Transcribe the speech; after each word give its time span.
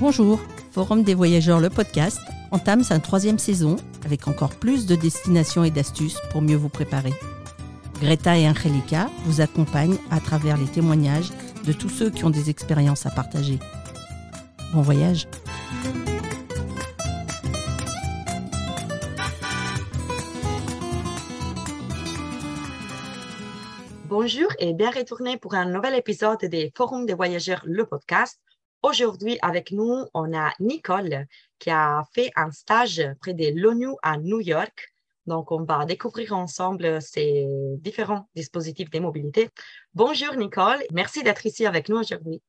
Bonjour, 0.00 0.38
Forum 0.70 1.02
des 1.02 1.14
Voyageurs, 1.14 1.58
le 1.58 1.70
podcast, 1.70 2.20
entame 2.52 2.84
sa 2.84 3.00
troisième 3.00 3.40
saison 3.40 3.74
avec 4.04 4.28
encore 4.28 4.54
plus 4.54 4.86
de 4.86 4.94
destinations 4.94 5.64
et 5.64 5.72
d'astuces 5.72 6.20
pour 6.30 6.40
mieux 6.40 6.54
vous 6.54 6.68
préparer. 6.68 7.12
Greta 8.00 8.38
et 8.38 8.48
Angelica 8.48 9.10
vous 9.24 9.40
accompagnent 9.40 9.98
à 10.12 10.20
travers 10.20 10.56
les 10.56 10.66
témoignages 10.66 11.30
de 11.64 11.72
tous 11.72 11.88
ceux 11.88 12.10
qui 12.10 12.24
ont 12.24 12.30
des 12.30 12.48
expériences 12.48 13.06
à 13.06 13.10
partager. 13.10 13.58
Bon 14.72 14.82
voyage 14.82 15.26
Bonjour 24.08 24.48
et 24.60 24.74
bien 24.74 24.90
retourné 24.90 25.38
pour 25.38 25.54
un 25.54 25.64
nouvel 25.64 25.96
épisode 25.96 26.44
des 26.44 26.72
Forums 26.76 27.04
des 27.04 27.14
Voyageurs, 27.14 27.62
le 27.64 27.84
podcast. 27.84 28.38
Aujourd'hui, 28.82 29.38
avec 29.42 29.72
nous, 29.72 30.04
on 30.14 30.32
a 30.38 30.52
Nicole 30.60 31.26
qui 31.58 31.68
a 31.68 32.04
fait 32.14 32.30
un 32.36 32.52
stage 32.52 33.02
près 33.20 33.34
de 33.34 33.52
l'ONU 33.60 33.88
à 34.02 34.18
New 34.18 34.40
York. 34.40 34.92
Donc, 35.26 35.50
on 35.50 35.64
va 35.64 35.84
découvrir 35.84 36.32
ensemble 36.34 37.02
ces 37.02 37.44
différents 37.80 38.28
dispositifs 38.36 38.88
de 38.90 39.00
mobilité. 39.00 39.50
Bonjour 39.94 40.34
Nicole, 40.36 40.78
merci 40.92 41.24
d'être 41.24 41.44
ici 41.44 41.66
avec 41.66 41.88
nous 41.88 41.98
aujourd'hui. 41.98 42.40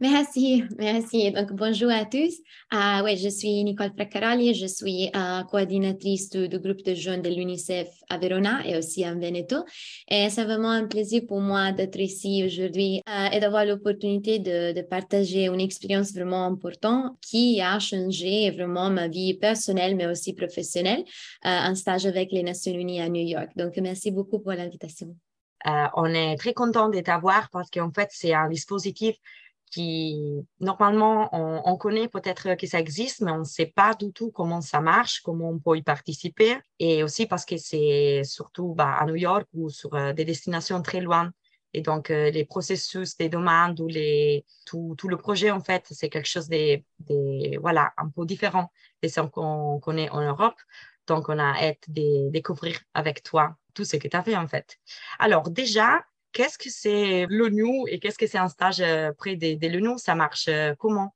Merci, 0.00 0.64
merci. 0.78 1.30
Donc, 1.30 1.52
bonjour 1.52 1.90
à 1.90 2.06
tous. 2.06 2.32
Uh, 2.72 3.02
ouais, 3.04 3.18
je 3.18 3.28
suis 3.28 3.62
Nicole 3.62 3.92
Fraccaroli, 3.94 4.54
je 4.54 4.64
suis 4.64 5.10
uh, 5.14 5.44
coordinatrice 5.50 6.30
du, 6.30 6.58
groupe 6.58 6.82
de 6.82 6.94
jeunes 6.94 7.20
de 7.20 7.28
l'UNICEF 7.28 7.86
à 8.08 8.16
Verona 8.16 8.66
et 8.66 8.78
aussi 8.78 9.06
en 9.06 9.18
Veneto. 9.18 9.56
Et 10.08 10.30
c'est 10.30 10.44
vraiment 10.44 10.70
un 10.70 10.86
plaisir 10.86 11.20
pour 11.28 11.40
moi 11.42 11.72
d'être 11.72 12.00
ici 12.00 12.42
aujourd'hui 12.46 13.02
uh, 13.06 13.28
et 13.30 13.40
d'avoir 13.40 13.66
l'opportunité 13.66 14.38
de, 14.38 14.72
de, 14.72 14.80
partager 14.80 15.48
une 15.48 15.60
expérience 15.60 16.14
vraiment 16.14 16.46
importante 16.46 17.18
qui 17.20 17.60
a 17.60 17.78
changé 17.78 18.50
vraiment 18.52 18.88
ma 18.88 19.06
vie 19.06 19.34
personnelle, 19.34 19.96
mais 19.96 20.06
aussi 20.06 20.32
professionnelle, 20.32 21.04
un 21.42 21.74
stage 21.74 22.06
avec 22.06 22.32
les 22.32 22.42
Nations 22.42 22.72
Unies 22.72 23.02
à 23.02 23.10
New 23.10 23.26
York. 23.26 23.50
Donc, 23.54 23.76
merci 23.76 24.10
beaucoup 24.10 24.38
pour 24.38 24.52
l'invitation. 24.52 25.14
on 25.94 26.06
est 26.06 26.36
très 26.36 26.54
content 26.54 26.88
de 26.88 27.00
t'avoir 27.00 27.50
parce 27.52 27.68
qu'en 27.68 27.92
fait, 27.92 28.08
c'est 28.12 28.32
un 28.32 28.48
dispositif 28.48 29.16
qui, 29.70 30.46
normalement, 30.58 31.28
on, 31.32 31.62
on 31.64 31.76
connaît 31.76 32.08
peut-être 32.08 32.54
que 32.56 32.66
ça 32.66 32.80
existe, 32.80 33.20
mais 33.20 33.30
on 33.30 33.38
ne 33.38 33.44
sait 33.44 33.66
pas 33.66 33.94
du 33.94 34.12
tout 34.12 34.30
comment 34.30 34.60
ça 34.60 34.80
marche, 34.80 35.20
comment 35.20 35.50
on 35.50 35.58
peut 35.58 35.76
y 35.76 35.82
participer. 35.82 36.58
Et 36.78 37.02
aussi 37.04 37.26
parce 37.26 37.44
que 37.44 37.56
c'est 37.56 38.22
surtout 38.24 38.74
bah, 38.74 38.96
à 38.98 39.06
New 39.06 39.16
York 39.16 39.46
ou 39.54 39.70
sur 39.70 39.94
euh, 39.94 40.12
des 40.12 40.24
destinations 40.24 40.82
très 40.82 41.00
loin. 41.00 41.30
Et 41.72 41.82
donc, 41.82 42.10
euh, 42.10 42.30
les 42.30 42.44
processus 42.44 43.16
des 43.16 43.28
demandes 43.28 43.78
ou 43.80 43.86
les, 43.86 44.44
tout, 44.66 44.96
tout 44.98 45.08
le 45.08 45.16
projet, 45.16 45.52
en 45.52 45.60
fait, 45.60 45.86
c'est 45.90 46.08
quelque 46.08 46.28
chose 46.28 46.48
de, 46.48 46.82
de, 47.08 47.58
voilà, 47.60 47.92
un 47.96 48.08
peu 48.08 48.26
différent 48.26 48.72
de 49.02 49.08
ce 49.08 49.20
qu'on 49.20 49.78
connaît 49.78 50.10
en 50.10 50.20
Europe. 50.20 50.58
Donc, 51.06 51.28
on 51.28 51.38
a 51.38 51.54
hâte 51.54 51.84
de 51.88 52.28
découvrir 52.30 52.80
avec 52.92 53.22
toi 53.22 53.56
tout 53.74 53.84
ce 53.84 53.96
que 53.96 54.08
tu 54.08 54.16
as 54.16 54.22
fait, 54.24 54.36
en 54.36 54.48
fait. 54.48 54.78
Alors, 55.20 55.48
déjà, 55.48 56.04
qu'est-ce 56.32 56.58
que 56.58 56.70
c'est 56.70 57.26
l'ONU 57.28 57.84
et 57.88 57.98
qu'est-ce 58.00 58.18
que 58.18 58.26
c'est 58.26 58.38
un 58.38 58.48
stage 58.48 58.80
euh, 58.80 59.12
près 59.12 59.36
de, 59.36 59.54
de 59.58 59.68
l'ONU? 59.68 59.98
Ça 59.98 60.14
marche 60.14 60.48
euh, 60.48 60.74
comment? 60.78 61.14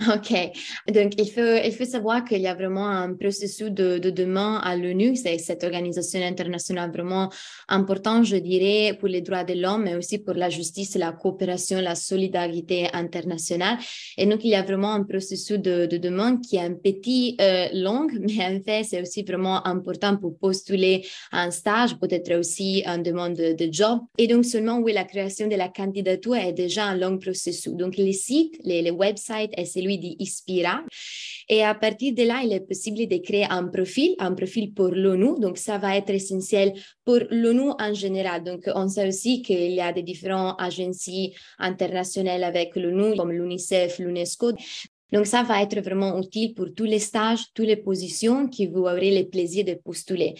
OK. 0.00 0.32
Donc, 0.94 1.14
il 1.18 1.28
faut, 1.28 1.56
il 1.64 1.72
faut 1.72 1.84
savoir 1.84 2.24
qu'il 2.24 2.40
y 2.40 2.46
a 2.46 2.54
vraiment 2.54 2.86
un 2.86 3.14
processus 3.14 3.70
de, 3.70 3.98
de 3.98 4.10
demande 4.10 4.60
à 4.62 4.76
l'ONU. 4.76 5.16
C'est 5.16 5.38
cette 5.38 5.64
organisation 5.64 6.22
internationale 6.22 6.92
vraiment 6.92 7.30
importante, 7.68 8.24
je 8.24 8.36
dirais, 8.36 8.96
pour 8.96 9.08
les 9.08 9.22
droits 9.22 9.42
de 9.42 9.54
l'homme, 9.54 9.82
mais 9.84 9.96
aussi 9.96 10.18
pour 10.18 10.34
la 10.34 10.50
justice, 10.50 10.94
la 10.94 11.10
coopération, 11.10 11.80
la 11.80 11.96
solidarité 11.96 12.88
internationale. 12.92 13.78
Et 14.16 14.26
donc, 14.26 14.44
il 14.44 14.50
y 14.50 14.54
a 14.54 14.62
vraiment 14.62 14.92
un 14.92 15.02
processus 15.02 15.58
de, 15.58 15.86
de 15.86 15.96
demande 15.96 16.42
qui 16.42 16.56
est 16.56 16.60
un 16.60 16.74
petit 16.74 17.36
euh, 17.40 17.66
long, 17.72 18.06
mais 18.20 18.44
en 18.46 18.60
fait, 18.62 18.84
c'est 18.84 19.02
aussi 19.02 19.24
vraiment 19.24 19.66
important 19.66 20.16
pour 20.16 20.38
postuler 20.38 21.04
un 21.32 21.50
stage, 21.50 21.96
peut-être 21.98 22.38
aussi 22.38 22.84
une 22.86 23.02
demande 23.02 23.34
de, 23.34 23.68
job. 23.72 23.98
Et 24.16 24.28
donc, 24.28 24.44
seulement, 24.44 24.78
oui, 24.78 24.92
la 24.92 25.04
création 25.04 25.48
de 25.48 25.56
la 25.56 25.68
candidature 25.68 26.36
est 26.36 26.52
déjà 26.52 26.84
un 26.84 26.96
long 26.96 27.18
processus. 27.18 27.72
Donc, 27.74 27.96
les 27.96 28.12
sites, 28.12 28.56
les, 28.64 28.80
les 28.80 28.92
websites 28.92 29.50
et 29.56 29.64
celui 29.88 29.98
d'Ispira. 29.98 30.82
Et 31.48 31.62
à 31.64 31.74
partir 31.74 32.14
de 32.14 32.22
là, 32.24 32.42
il 32.44 32.52
est 32.52 32.60
possible 32.60 33.06
de 33.06 33.16
créer 33.18 33.46
un 33.48 33.68
profil, 33.68 34.14
un 34.18 34.34
profil 34.34 34.74
pour 34.74 34.88
l'ONU. 34.88 35.40
Donc, 35.40 35.56
ça 35.56 35.78
va 35.78 35.96
être 35.96 36.10
essentiel 36.10 36.74
pour 37.04 37.20
l'ONU 37.30 37.70
en 37.78 37.94
général. 37.94 38.44
Donc, 38.44 38.68
on 38.74 38.88
sait 38.88 39.08
aussi 39.08 39.42
qu'il 39.42 39.72
y 39.72 39.80
a 39.80 39.92
des 39.92 40.02
différentes 40.02 40.56
agences 40.58 41.08
internationales 41.58 42.44
avec 42.44 42.76
l'ONU, 42.76 43.16
comme 43.16 43.32
l'UNICEF, 43.32 43.98
l'UNESCO. 43.98 44.52
Donc, 45.10 45.26
ça 45.26 45.42
va 45.42 45.62
être 45.62 45.80
vraiment 45.80 46.18
utile 46.20 46.52
pour 46.52 46.74
tous 46.74 46.84
les 46.84 46.98
stages, 46.98 47.44
toutes 47.54 47.66
les 47.66 47.76
positions 47.76 48.48
que 48.48 48.68
vous 48.68 48.80
aurez 48.80 49.16
le 49.18 49.26
plaisir 49.26 49.64
de 49.64 49.74
postuler. 49.74 50.34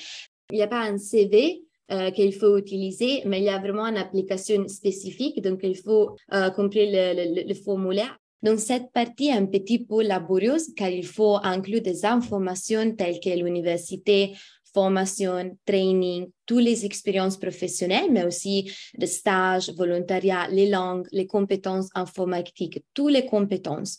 Il 0.50 0.56
n'y 0.56 0.62
a 0.62 0.66
pas 0.66 0.82
un 0.82 0.98
CV, 0.98 1.62
euh, 1.90 2.10
qu'il 2.10 2.34
faut 2.34 2.58
utiliser, 2.58 3.22
mais 3.24 3.38
il 3.38 3.44
y 3.44 3.48
a 3.48 3.58
vraiment 3.58 3.86
une 3.86 3.96
application 3.96 4.68
spécifique, 4.68 5.40
donc 5.40 5.60
il 5.62 5.74
faut 5.74 6.16
euh, 6.34 6.50
le, 6.54 7.54
formulaire. 7.54 8.18
Donc, 8.42 8.60
cette 8.60 8.92
partie 8.92 9.28
est 9.28 9.32
un 9.32 9.46
petit 9.46 9.80
peu 9.84 10.02
laborieuse 10.02 10.72
car 10.76 10.90
il 10.90 11.06
faut 11.06 11.38
inclure 11.42 11.82
des 11.82 12.04
informations 12.04 12.94
telles 12.94 13.20
que 13.20 13.30
l'université, 13.30 14.34
formation, 14.72 15.56
training, 15.64 16.30
toutes 16.46 16.62
les 16.62 16.84
expériences 16.84 17.36
professionnelles, 17.36 18.10
mais 18.10 18.24
aussi 18.24 18.70
de 18.96 19.06
stages, 19.06 19.70
volontariat, 19.76 20.46
les 20.48 20.68
langues, 20.68 21.06
les 21.12 21.26
compétences 21.26 21.88
informatiques, 21.94 22.82
toutes 22.94 23.12
les 23.12 23.26
compétences. 23.26 23.98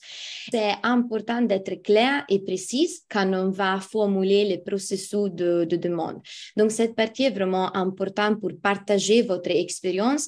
C'est 0.51 0.73
important 0.83 1.41
d'être 1.41 1.81
clair 1.81 2.23
et 2.29 2.39
précis 2.39 3.01
quand 3.09 3.31
on 3.33 3.49
va 3.49 3.79
formuler 3.79 4.47
le 4.49 4.63
processus 4.63 5.29
de 5.31 5.66
demande. 5.66 6.22
Donc, 6.55 6.72
cette 6.72 6.95
partie 6.95 7.23
est 7.23 7.31
vraiment 7.31 7.75
importante 7.75 8.39
pour 8.39 8.51
partager 8.61 9.22
votre 9.22 9.51
expérience 9.51 10.28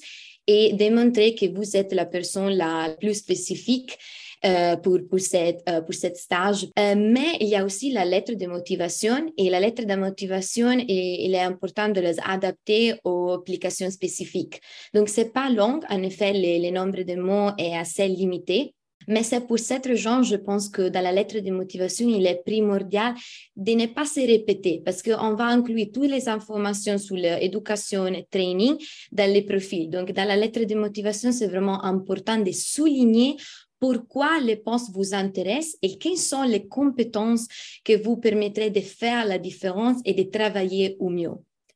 et 0.52 0.74
démontrer 0.74 1.34
que 1.34 1.46
vous 1.56 1.78
êtes 1.78 1.94
la 1.94 2.06
personne 2.06 2.54
la 2.54 2.96
plus 3.00 3.14
spécifique 3.14 3.98
euh, 4.44 4.76
pour, 4.76 4.98
pour, 5.10 5.20
cette, 5.20 5.62
euh, 5.70 5.82
pour 5.82 5.94
cette 5.94 6.18
stage. 6.18 6.68
Euh, 6.78 6.96
mais 6.98 7.38
il 7.40 7.48
y 7.48 7.56
a 7.56 7.64
aussi 7.64 7.92
la 7.92 8.06
lettre 8.06 8.34
de 8.34 8.48
motivation 8.48 9.32
et 9.38 9.50
la 9.50 9.60
lettre 9.60 9.86
de 9.86 9.96
motivation, 9.96 10.72
il 10.88 11.36
est 11.36 11.40
important 11.54 11.90
de 11.90 12.02
les 12.02 12.18
adapter 12.26 12.96
aux 13.04 13.34
applications 13.34 13.92
spécifiques. 13.92 14.60
Donc, 14.94 15.10
c'est 15.10 15.32
pas 15.32 15.50
long. 15.50 15.80
En 15.90 16.02
effet, 16.02 16.34
le 16.34 16.72
nombre 16.72 17.04
de 17.04 17.16
mots 17.16 17.52
est 17.58 17.78
assez 17.78 18.08
limité. 18.08 18.74
Mais 19.08 19.24
c'est 19.24 19.48
pour 19.48 19.60
cette 19.60 19.86
raison, 19.86 20.24
je 20.24 20.36
pense 20.36 20.70
que 20.70 20.90
dans 20.90 21.02
la 21.02 21.12
lettre 21.12 21.40
de 21.40 21.52
motivation, 21.52 22.08
il 22.10 22.26
est 22.26 22.42
primordial 22.46 23.14
de 23.56 23.72
ne 23.74 23.88
pas 23.88 24.06
se 24.06 24.20
répéter 24.20 24.82
parce 24.84 25.02
qu'on 25.02 25.36
va 25.36 25.46
inclure 25.46 25.88
toutes 25.94 26.10
les 26.10 26.30
informations 26.30 26.98
sur 26.98 27.16
l'éducation 27.16 28.08
et 28.08 28.28
training 28.30 28.78
dans 29.12 29.32
les 29.32 29.42
profils. 29.44 29.90
Donc, 29.90 30.12
dans 30.12 30.28
la 30.28 30.36
lettre 30.36 30.64
de 30.64 30.76
motivation, 30.76 31.32
c'est 31.32 31.48
vraiment 31.48 31.84
important 31.84 32.38
de 32.38 32.52
souligner 32.52 33.38
pourquoi 33.80 34.40
les 34.40 34.58
postes 34.58 34.92
vous 34.94 35.14
intéressent 35.16 35.78
et 35.82 35.98
quelles 35.98 36.18
sont 36.18 36.44
les 36.44 36.68
compétences 36.68 37.48
que 37.84 38.02
vous 38.02 38.18
permettraient 38.18 38.70
de 38.70 38.80
faire 38.80 39.26
la 39.26 39.40
différence 39.40 39.98
et 40.06 40.14
de 40.14 40.24
travailler 40.24 40.96
au 41.00 41.10
mieux. 41.10 41.32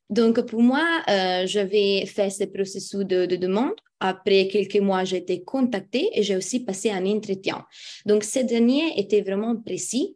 Donc, 0.09 0.41
pour 0.45 0.61
moi, 0.61 0.85
euh, 1.09 1.47
je 1.47 1.59
vais 1.59 2.05
faire 2.05 2.31
ce 2.31 2.43
processus 2.43 3.05
de, 3.05 3.25
de 3.25 3.35
demande. 3.35 3.73
Après 3.99 4.47
quelques 4.47 4.79
mois, 4.79 5.03
j'ai 5.03 5.17
été 5.17 5.43
contactée 5.43 6.09
et 6.13 6.21
j'ai 6.21 6.35
aussi 6.35 6.59
passé 6.59 6.91
un 6.91 7.05
entretien. 7.05 7.65
Donc, 8.05 8.23
ce 8.23 8.39
dernier 8.39 8.99
était 8.99 9.21
vraiment 9.21 9.55
précis. 9.55 10.15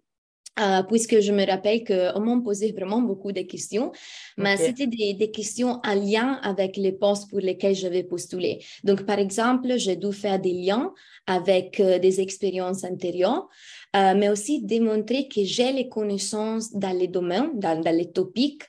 Euh, 0.60 0.84
puisque 0.84 1.22
je 1.22 1.32
me 1.32 1.46
rappelle 1.46 1.86
qu'on 1.86 2.20
m'a 2.20 2.42
posé 2.44 2.74
vraiment 2.74 3.02
beaucoup 3.02 3.32
de 3.32 3.44
questions, 3.44 3.94
mais 4.36 4.56
okay. 4.56 4.66
c'était 4.66 4.88
des, 4.88 5.14
des, 5.14 5.32
questions 5.32 5.80
en 5.86 5.94
lien 5.94 6.38
avec 6.44 6.76
les 6.76 6.92
postes 6.92 7.30
pour 7.30 7.40
lesquels 7.40 7.76
j'avais 7.76 8.04
postulé. 8.04 8.62
Donc, 8.84 9.04
par 9.04 9.20
exemple, 9.20 9.78
j'ai 9.78 9.96
dû 9.96 10.12
faire 10.12 10.38
des 10.38 10.52
liens 10.52 10.94
avec 11.28 11.80
euh, 11.80 11.98
des 12.00 12.20
expériences 12.20 12.84
antérieures, 12.84 13.48
euh, 13.96 14.16
mais 14.18 14.28
aussi 14.28 14.62
démontrer 14.62 15.30
que 15.30 15.46
j'ai 15.46 15.72
les 15.72 15.88
connaissances 15.88 16.74
dans 16.74 16.98
les 16.98 17.08
domaines, 17.08 17.52
dans, 17.54 17.80
dans 17.80 17.96
les 17.96 18.12
topics, 18.12 18.64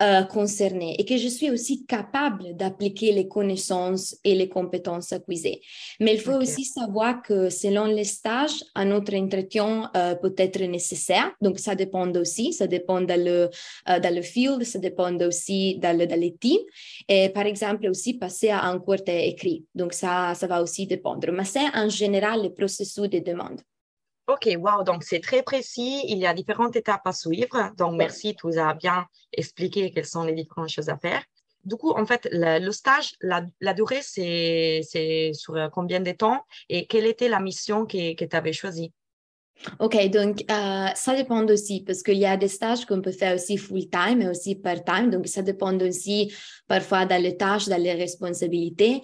euh, 0.00 0.22
concernés 0.22 0.94
et 0.98 1.04
que 1.04 1.16
je 1.16 1.26
suis 1.26 1.50
aussi 1.50 1.84
capable 1.84 2.54
d'appliquer 2.54 3.10
les 3.10 3.26
connaissances 3.26 4.16
et 4.22 4.36
les 4.36 4.48
compétences 4.48 5.12
acquises. 5.12 5.58
Mais 5.98 6.14
il 6.14 6.20
faut 6.20 6.34
okay. 6.34 6.42
aussi 6.42 6.64
savoir 6.64 7.20
que 7.20 7.50
selon 7.50 7.86
les 7.86 8.04
stages, 8.04 8.62
un 8.76 8.92
autre 8.92 9.12
entretien 9.16 9.90
euh, 9.96 10.14
peut 10.14 10.34
être 10.38 10.62
nécessaire. 10.62 11.32
Donc, 11.40 11.58
ça 11.58 11.74
dépend 11.74 12.08
aussi. 12.14 12.52
Ça 12.52 12.68
dépend 12.68 13.00
dans 13.00 13.20
le, 13.20 13.50
euh, 13.88 13.98
dans 14.00 14.14
le 14.14 14.22
field, 14.22 14.62
ça 14.64 14.78
dépend 14.78 15.12
aussi 15.16 15.78
dans, 15.78 15.98
le, 15.98 16.06
dans 16.06 16.20
les 16.20 16.36
teams. 16.36 16.58
Et 17.08 17.28
par 17.30 17.46
exemple, 17.46 17.88
aussi 17.88 18.14
passer 18.14 18.50
à 18.50 18.66
un 18.66 18.78
cours 18.78 19.02
écrit. 19.06 19.64
Donc, 19.74 19.94
ça, 19.94 20.34
ça 20.34 20.46
va 20.46 20.62
aussi 20.62 20.86
dépendre. 20.86 21.32
Mais 21.32 21.44
c'est 21.44 21.74
en 21.74 21.88
général 21.88 22.42
le 22.44 22.50
processus 22.50 23.08
de 23.08 23.18
demande. 23.18 23.60
OK, 24.28 24.46
wow, 24.58 24.84
donc 24.84 25.04
c'est 25.04 25.20
très 25.20 25.42
précis. 25.42 26.04
Il 26.06 26.18
y 26.18 26.26
a 26.26 26.34
différentes 26.34 26.76
étapes 26.76 27.06
à 27.06 27.12
suivre. 27.12 27.72
Donc, 27.78 27.96
merci, 27.96 28.36
tu 28.36 28.46
nous 28.46 28.58
as 28.58 28.74
bien 28.74 29.06
expliqué 29.32 29.90
quelles 29.90 30.04
sont 30.04 30.22
les 30.22 30.34
différentes 30.34 30.68
choses 30.68 30.90
à 30.90 30.98
faire. 30.98 31.22
Du 31.64 31.76
coup, 31.76 31.90
en 31.92 32.04
fait, 32.04 32.28
le, 32.30 32.64
le 32.64 32.72
stage, 32.72 33.14
la, 33.22 33.42
la 33.60 33.72
durée, 33.72 34.00
c'est 34.02 35.32
sur 35.32 35.54
combien 35.72 36.00
de 36.00 36.12
temps 36.12 36.44
et 36.68 36.86
quelle 36.86 37.06
était 37.06 37.28
la 37.28 37.40
mission 37.40 37.86
que, 37.86 38.14
que 38.14 38.24
tu 38.26 38.36
avais 38.36 38.52
choisie? 38.52 38.92
OK, 39.80 40.08
donc 40.10 40.44
euh, 40.50 40.86
ça 40.94 41.16
dépend 41.16 41.44
aussi 41.46 41.82
parce 41.82 42.02
qu'il 42.02 42.18
y 42.18 42.26
a 42.26 42.36
des 42.36 42.48
stages 42.48 42.86
qu'on 42.86 43.02
peut 43.02 43.12
faire 43.12 43.34
aussi 43.34 43.56
full-time 43.56 44.22
et 44.22 44.28
aussi 44.28 44.54
part-time. 44.54 45.10
Donc 45.10 45.26
ça 45.26 45.42
dépend 45.42 45.76
aussi 45.80 46.32
parfois 46.68 47.06
dans 47.06 47.20
les 47.20 47.36
tâches, 47.36 47.66
dans 47.66 47.80
les 47.80 47.94
responsabilités. 47.94 49.02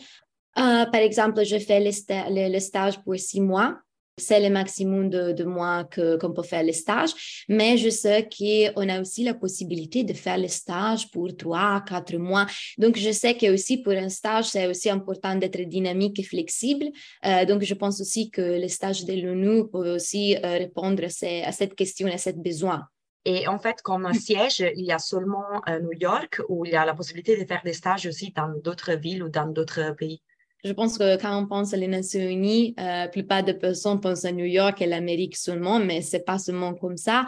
Euh, 0.57 0.87
par 0.87 1.01
exemple, 1.01 1.45
je 1.45 1.59
fais 1.59 1.81
le, 1.81 2.53
le, 2.53 2.61
stage 2.61 3.03
pour 3.03 3.17
six 3.17 3.41
mois 3.41 3.79
c'est 4.17 4.41
le 4.41 4.51
maximum 4.51 5.11
de, 5.11 5.45
mois 5.45 5.85
qu'on 5.85 6.33
peut 6.33 6.43
faire 6.43 6.63
le 6.63 6.73
stage, 6.73 7.45
mais 7.49 7.77
je 7.77 7.89
sais 7.91 8.29
qu'on 8.29 8.89
a 8.89 9.01
aussi 9.01 9.25
la 9.25 9.35
possibilité 9.35 10.05
de 10.05 10.13
faire 10.13 10.39
le 10.39 10.49
stage 10.49 11.11
pour 11.11 11.37
trois, 11.37 11.83
quatre 11.87 12.17
mois. 12.17 12.47
Donc, 12.79 12.97
je 12.97 13.11
sais 13.11 13.37
que 13.37 13.53
aussi 13.53 13.79
pour 13.79 13.93
un 13.93 14.09
stage, 14.09 14.47
c'est 14.47 14.67
aussi 14.67 14.89
important 14.91 15.35
d'être 15.35 15.61
dynamique 15.63 16.19
et 16.21 16.23
flexible. 16.23 16.87
Euh, 17.25 17.45
donc, 17.45 17.63
je 17.63 17.75
pense 17.75 18.01
aussi 18.01 18.31
que 18.31 18.61
le 18.61 18.69
stage 18.69 19.05
de 19.05 19.15
l'ONU 19.15 19.69
peut 19.69 19.95
aussi 19.95 20.37
euh, 20.37 20.59
répondre 20.59 21.03
à, 21.05 21.53
cette 21.53 21.75
question, 21.75 22.07
à 22.09 22.19
ce 22.19 22.31
besoin. 22.31 22.85
Et 23.25 23.49
en 23.49 23.59
fait, 23.59 23.81
comme 23.83 24.13
siège, 24.13 24.61
il 24.77 24.85
y 24.85 24.93
a 24.93 24.99
seulement 24.99 25.63
euh, 25.69 25.81
New 25.81 25.99
York 25.99 26.41
ou 26.49 26.67
il 26.67 26.73
y 26.73 26.77
a 26.77 26.85
la 26.85 26.95
possibilité 26.95 27.37
de 27.41 27.47
faire 27.47 27.63
des 27.65 27.73
stages 27.73 28.07
aussi 28.07 28.33
dans 28.37 28.53
d'autres 28.63 28.93
villes 28.93 29.23
ou 29.23 29.29
dans 29.29 29.47
d'autres 29.47 29.95
pays? 29.97 30.23
Je 30.65 30.73
pense 30.73 30.97
que 30.97 31.21
quand 31.21 31.43
on 31.43 31.47
pense 31.47 31.75
aux 31.75 31.77
Nations 31.77 32.27
Unies, 32.27 32.75
la 32.79 33.09
plupart 33.09 33.45
des 33.45 33.53
personnes 33.53 34.01
pensent 34.01 34.25
à 34.25 34.33
New 34.33 34.47
York 34.47 34.81
et 34.81 34.87
l'Amérique 34.87 35.37
seulement, 35.37 35.79
mais 35.79 36.01
c'est 36.01 36.25
pas 36.25 36.39
seulement 36.39 36.73
comme 36.75 36.97
ça. 36.97 37.27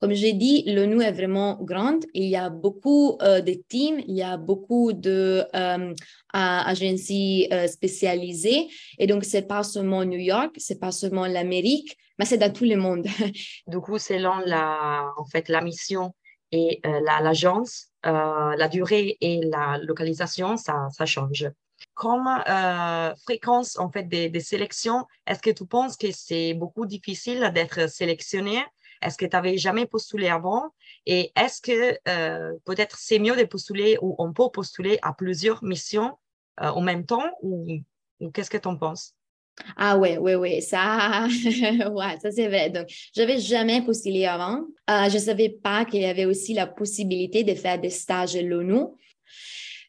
Comme 0.00 0.14
j'ai 0.14 0.32
dit, 0.32 0.62
l'ONU 0.66 1.02
est 1.02 1.12
vraiment 1.12 1.58
grande. 1.60 2.04
Il 2.14 2.28
y 2.28 2.36
a 2.36 2.48
beaucoup 2.48 3.18
euh, 3.20 3.42
de 3.42 3.52
teams, 3.68 4.00
il 4.06 4.14
y 4.14 4.22
a 4.22 4.38
beaucoup 4.38 4.92
d'agences 4.92 5.90
euh, 6.34 7.52
euh, 7.52 7.66
spécialisées. 7.66 8.68
Et 8.98 9.06
donc, 9.06 9.24
c'est 9.24 9.42
pas 9.42 9.64
seulement 9.64 10.04
New 10.04 10.20
York, 10.20 10.54
c'est 10.56 10.80
pas 10.80 10.92
seulement 10.92 11.26
l'Amérique, 11.26 11.98
mais 12.18 12.24
c'est 12.24 12.38
dans 12.38 12.52
tout 12.52 12.64
le 12.64 12.76
monde. 12.76 13.06
du 13.66 13.80
coup, 13.80 13.98
selon 13.98 14.38
la, 14.46 15.10
en 15.18 15.26
fait, 15.26 15.48
la 15.48 15.60
mission 15.60 16.14
et 16.52 16.80
l'agence, 17.22 17.87
la, 18.04 18.68
durée 18.68 19.16
et 19.20 19.40
la 19.44 19.78
localisation, 19.78 20.56
ça, 20.56 20.88
change 21.04 21.48
comme 21.94 22.28
euh, 22.48 23.14
fréquence 23.24 23.78
en 23.78 23.90
fait 23.90 24.04
des, 24.04 24.40
sélections, 24.40 25.06
est-ce 25.26 25.40
que 25.40 25.50
tu 25.50 25.66
penses 25.66 25.96
que 25.96 26.10
c'est 26.12 26.54
beaucoup 26.54 26.86
difficile 26.86 27.50
d'être 27.54 27.88
sélectionné? 27.90 28.64
Est-ce 29.02 29.16
que 29.16 29.26
tu 29.26 29.36
n'avais 29.36 29.58
jamais 29.58 29.86
postulé 29.86 30.28
avant? 30.28 30.74
Et 31.06 31.32
est-ce 31.36 31.60
que 31.60 31.98
euh, 32.08 32.56
peut-être 32.64 32.96
c'est 32.98 33.18
mieux 33.18 33.36
de 33.36 33.44
postuler 33.44 33.96
ou 34.00 34.16
on 34.18 34.32
peut 34.32 34.50
postuler 34.52 34.98
à 35.02 35.12
plusieurs 35.12 35.62
missions 35.62 36.18
euh, 36.60 36.68
en 36.68 36.80
même 36.80 37.06
temps 37.06 37.30
ou, 37.42 37.66
qu'est-ce 38.32 38.50
que 38.50 38.58
tu 38.58 38.68
en 38.68 38.76
penses? 38.76 39.14
Ah 39.76 39.98
ouais, 39.98 40.18
ouais, 40.18 40.34
ouais, 40.34 40.60
ça, 40.60 41.26
ouais, 41.90 42.18
ça 42.22 42.30
c'est 42.30 42.48
vrai. 42.48 42.70
Donc, 42.70 42.86
j'avais 43.14 43.38
jamais 43.38 43.82
postulé 43.82 44.26
avant. 44.26 44.64
je 44.88 45.14
ne 45.14 45.18
savais 45.18 45.48
pas 45.48 45.84
qu'il 45.84 46.00
y 46.00 46.04
avait 46.06 46.24
aussi 46.26 46.54
la 46.54 46.66
possibilité 46.66 47.44
de 47.44 47.54
faire 47.54 47.78
des 47.80 47.90
stages 47.90 48.36
à 48.36 48.42
l'ONU. 48.42 48.84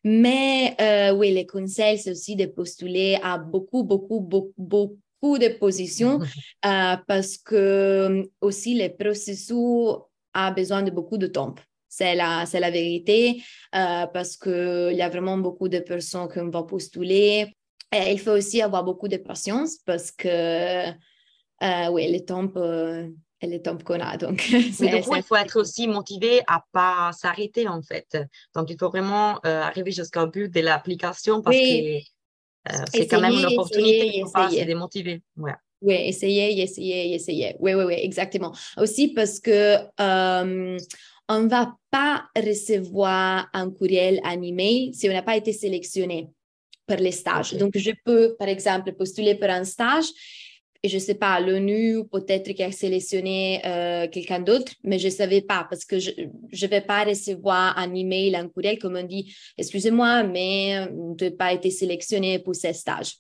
Mais 0.04 0.76
euh, 0.80 1.14
oui, 1.14 1.32
les 1.32 1.46
conseils, 1.46 1.98
c'est 1.98 2.12
aussi 2.12 2.36
de 2.36 2.46
postuler 2.46 3.18
à 3.22 3.38
beaucoup, 3.38 3.84
beaucoup, 3.84 4.22
beaucoup, 4.22 4.54
beaucoup 4.58 5.38
de 5.38 5.50
positions 5.58 6.20
euh, 6.66 6.96
parce 7.08 7.38
que 7.38 7.56
euh, 7.56 8.24
aussi 8.42 8.76
le 8.76 8.90
processus 8.90 9.98
a 10.34 10.52
besoin 10.52 10.84
de 10.84 10.92
beaucoup 10.92 11.18
de 11.18 11.28
temps. 11.28 11.56
C'est 11.90 12.16
la, 12.16 12.46
c'est 12.46 12.60
la 12.60 12.70
vérité 12.70 13.42
parce 13.72 14.38
qu'il 14.38 14.94
y 14.94 15.02
a 15.02 15.10
vraiment 15.10 15.40
beaucoup 15.40 15.68
de 15.68 15.80
personnes 15.80 16.30
qui 16.32 16.40
vont 16.40 16.64
postuler. 16.64 17.48
Et 17.92 18.12
il 18.12 18.20
faut 18.20 18.32
aussi 18.32 18.62
avoir 18.62 18.84
beaucoup 18.84 19.08
de 19.08 19.18
patience 19.18 19.78
parce 19.86 20.12
que, 20.12 20.90
oui, 20.90 22.12
le 22.12 22.20
temps 22.20 22.48
elle 23.40 23.54
est 23.54 23.66
top 23.66 23.84
qu'on 23.84 24.00
a. 24.00 24.18
Donc, 24.18 24.50
Mais 24.80 25.02
coup, 25.02 25.16
il 25.16 25.24
faut 25.24 25.36
être 25.36 25.60
aussi 25.60 25.88
motivé 25.88 26.42
à 26.48 26.64
pas 26.72 27.12
s'arrêter 27.14 27.68
en 27.68 27.82
fait. 27.82 28.18
Donc, 28.56 28.70
il 28.70 28.78
faut 28.78 28.90
vraiment 28.90 29.40
euh, 29.46 29.62
arriver 29.62 29.92
jusqu'au 29.92 30.28
but 30.28 30.54
de 30.54 30.60
l'application 30.62 31.42
parce 31.42 31.56
que 31.56 31.98
euh, 31.98 32.86
c'est 32.94 33.08
quand 33.08 33.22
même 33.22 33.34
une 33.34 33.46
opportunité. 33.46 34.22
Faut 34.26 34.32
pas 34.32 34.50
se 34.50 34.64
démotiver. 34.64 35.22
Ouais. 35.38 35.54
Oui, 35.82 35.96
essayer, 35.96 36.62
essayer, 36.62 37.14
essayer. 37.14 37.56
Oui, 37.60 37.74
oui, 37.74 37.86
oui, 37.86 37.94
exactement. 37.94 38.54
Aussi 38.78 39.14
parce 39.14 39.40
que 39.40 39.78
euh, 40.02 40.78
on 41.30 41.40
ne 41.40 41.48
va 41.48 41.74
pas 41.90 42.26
recevoir 42.36 43.48
un 43.54 43.72
courriel, 43.72 44.20
un 44.26 44.42
email 44.42 44.94
si 44.94 45.08
on 45.10 45.14
n'a 45.14 45.22
pas 45.22 45.38
été 45.38 45.54
sélectionné 45.54 46.30
pour 46.90 46.98
les 46.98 47.12
stages. 47.12 47.54
Donc, 47.54 47.78
je 47.78 47.92
peux, 48.04 48.36
par 48.38 48.48
exemple, 48.48 48.92
postuler 48.94 49.36
pour 49.36 49.50
un 49.50 49.64
stage 49.64 50.08
et 50.82 50.88
je 50.88 50.96
ne 50.96 51.02
sais 51.02 51.16
pas, 51.16 51.40
l'ONU 51.42 52.06
peut-être 52.10 52.54
qui 52.54 52.64
a 52.64 52.72
sélectionné 52.72 53.62
euh, 53.66 54.08
quelqu'un 54.08 54.40
d'autre, 54.40 54.72
mais 54.84 54.98
je 54.98 55.08
ne 55.08 55.12
savais 55.12 55.42
pas 55.42 55.68
parce 55.70 55.84
que 55.84 56.00
je 56.00 56.12
ne 56.12 56.68
vais 56.68 56.82
pas 56.82 57.04
recevoir 57.04 57.78
un 57.78 57.94
email, 57.94 58.36
un 58.36 58.48
courriel 58.48 58.80
comme 58.80 58.96
on 58.96 59.04
dit, 59.04 59.36
excusez-moi, 59.58 60.24
mais 60.24 60.88
vous 60.88 61.18
n'avez 61.20 61.36
pas 61.36 61.52
été 61.52 61.70
sélectionné 61.70 62.40
pour 62.40 62.56
ce 62.56 62.72
stage. 62.72 63.18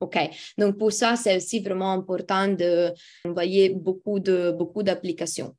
OK. 0.00 0.18
Donc, 0.56 0.78
pour 0.78 0.90
ça, 0.90 1.14
c'est 1.16 1.36
aussi 1.36 1.60
vraiment 1.60 1.92
important 1.92 2.48
d'envoyer 2.48 3.68
beaucoup 3.68 4.18
de 4.18 4.50
beaucoup 4.50 4.82
d'applications. 4.82 5.54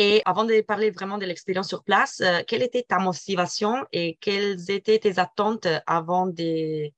Et 0.00 0.22
avant 0.24 0.44
de 0.44 0.60
parler 0.60 0.92
vraiment 0.92 1.18
de 1.18 1.26
l'expérience 1.26 1.68
sur 1.68 1.82
place, 1.82 2.20
euh, 2.20 2.42
quelle 2.46 2.62
était 2.62 2.84
ta 2.84 3.00
motivation 3.00 3.84
et 3.92 4.16
quelles 4.20 4.70
étaient 4.70 5.00
tes 5.00 5.18
attentes 5.18 5.66
avant 5.86 6.28
de, 6.28 6.88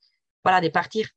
voilà, 0.44 0.60
de 0.60 0.68
partir? 0.68 1.08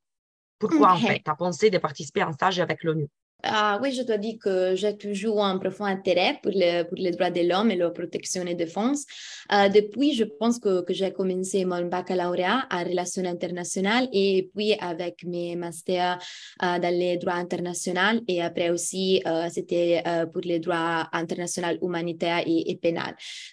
Pourquoi, 0.58 0.92
en 0.92 0.96
fait, 0.96 1.20
tu 1.22 1.30
as 1.30 1.34
pensé 1.34 1.68
de 1.68 1.76
participer 1.76 2.22
à 2.22 2.28
un 2.28 2.32
stage 2.32 2.58
avec 2.58 2.82
l'ONU? 2.84 3.06
Ah, 3.46 3.78
oui, 3.82 3.92
je 3.92 4.02
dois 4.02 4.16
dire 4.16 4.36
que 4.42 4.74
j'ai 4.74 4.96
toujours 4.96 5.44
un 5.44 5.58
profond 5.58 5.84
intérêt 5.84 6.38
pour, 6.42 6.52
les 6.52 7.10
droits 7.10 7.30
de 7.30 7.42
l'homme 7.42 7.70
et 7.70 7.76
la 7.76 7.90
protection 7.90 8.46
et 8.46 8.54
défense. 8.54 9.04
Euh, 9.52 9.68
depuis, 9.68 10.14
je 10.14 10.24
pense 10.24 10.58
que, 10.58 10.82
j'ai 10.88 11.12
commencé 11.12 11.64
mon 11.66 11.84
baccalauréat 11.86 12.66
en 12.70 12.84
relations 12.84 13.24
internationales 13.24 14.08
et 14.12 14.50
puis 14.54 14.74
avec 14.80 15.24
mes 15.24 15.56
masters 15.56 16.18
euh, 16.62 16.78
dans 16.78 16.94
les 16.94 17.18
droits 17.18 17.34
internationaux 17.34 18.22
et 18.28 18.42
après 18.42 18.70
aussi, 18.70 19.22
c'était 19.50 20.02
pour 20.32 20.42
les 20.42 20.58
droits 20.58 21.08
internationaux 21.12 21.76
humanitaires 21.82 22.42
et, 22.46 22.70
et. 22.70 22.94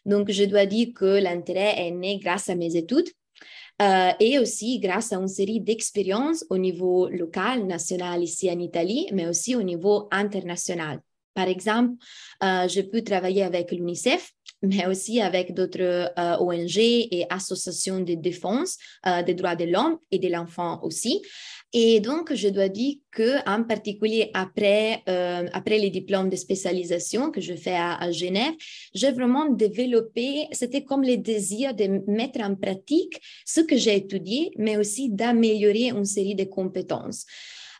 Donc, 0.05 0.31
je 0.31 0.45
dois 0.45 0.65
dire 0.65 0.89
que 0.95 1.21
l'intérêt 1.21 1.73
est 1.77 1.91
né 1.91 2.19
grâce 2.19 2.49
à 2.49 2.55
mes 2.55 2.75
études 2.75 3.09
euh, 3.81 4.11
et 4.19 4.37
aussi 4.37 4.79
grâce 4.79 5.11
à 5.11 5.17
une 5.17 5.27
série 5.27 5.59
d'expériences 5.59 6.45
au 6.49 6.57
niveau 6.57 7.09
local, 7.09 7.65
national 7.65 8.21
ici 8.23 8.49
en 8.51 8.59
Italie, 8.59 9.07
mais 9.11 9.27
aussi 9.27 9.55
au 9.55 9.63
niveau 9.63 10.07
international. 10.11 11.01
Par 11.33 11.47
exemple, 11.47 11.93
euh, 12.43 12.67
je 12.67 12.81
peux 12.81 13.01
travailler 13.01 13.43
avec 13.43 13.71
l'UNICEF, 13.71 14.31
mais 14.61 14.85
aussi 14.87 15.21
avec 15.21 15.53
d'autres 15.53 16.11
euh, 16.17 16.37
ONG 16.39 16.77
et 16.77 17.25
associations 17.29 17.99
de 17.99 18.13
défense 18.13 18.77
des 19.25 19.33
droits 19.33 19.55
de 19.55 19.65
l'homme 19.65 19.97
et 20.11 20.19
de 20.19 20.27
l'enfant 20.27 20.79
aussi. 20.83 21.21
Et 21.73 22.01
donc, 22.01 22.33
je 22.33 22.49
dois 22.49 22.67
dire 22.67 22.95
que, 23.11 23.37
en 23.49 23.63
particulier 23.63 24.29
après, 24.33 25.03
euh, 25.07 25.47
après 25.53 25.77
les 25.77 25.89
diplômes 25.89 26.29
de 26.29 26.35
spécialisation 26.35 27.31
que 27.31 27.39
je 27.39 27.53
fais 27.53 27.75
à, 27.75 28.11
Genève, 28.11 28.53
j'ai 28.93 29.11
vraiment 29.11 29.47
développé, 29.47 30.47
c'était 30.51 30.83
comme 30.83 31.03
le 31.03 31.15
désir 31.15 31.73
de 31.73 32.01
mettre 32.11 32.41
en 32.41 32.55
pratique 32.55 33.21
ce 33.45 33.61
que 33.61 33.77
j'ai 33.77 33.95
étudié, 33.95 34.51
mais 34.57 34.75
aussi 34.75 35.09
d'améliorer 35.09 35.89
une 35.89 36.03
série 36.03 36.35
de 36.35 36.43
compétences. 36.43 37.25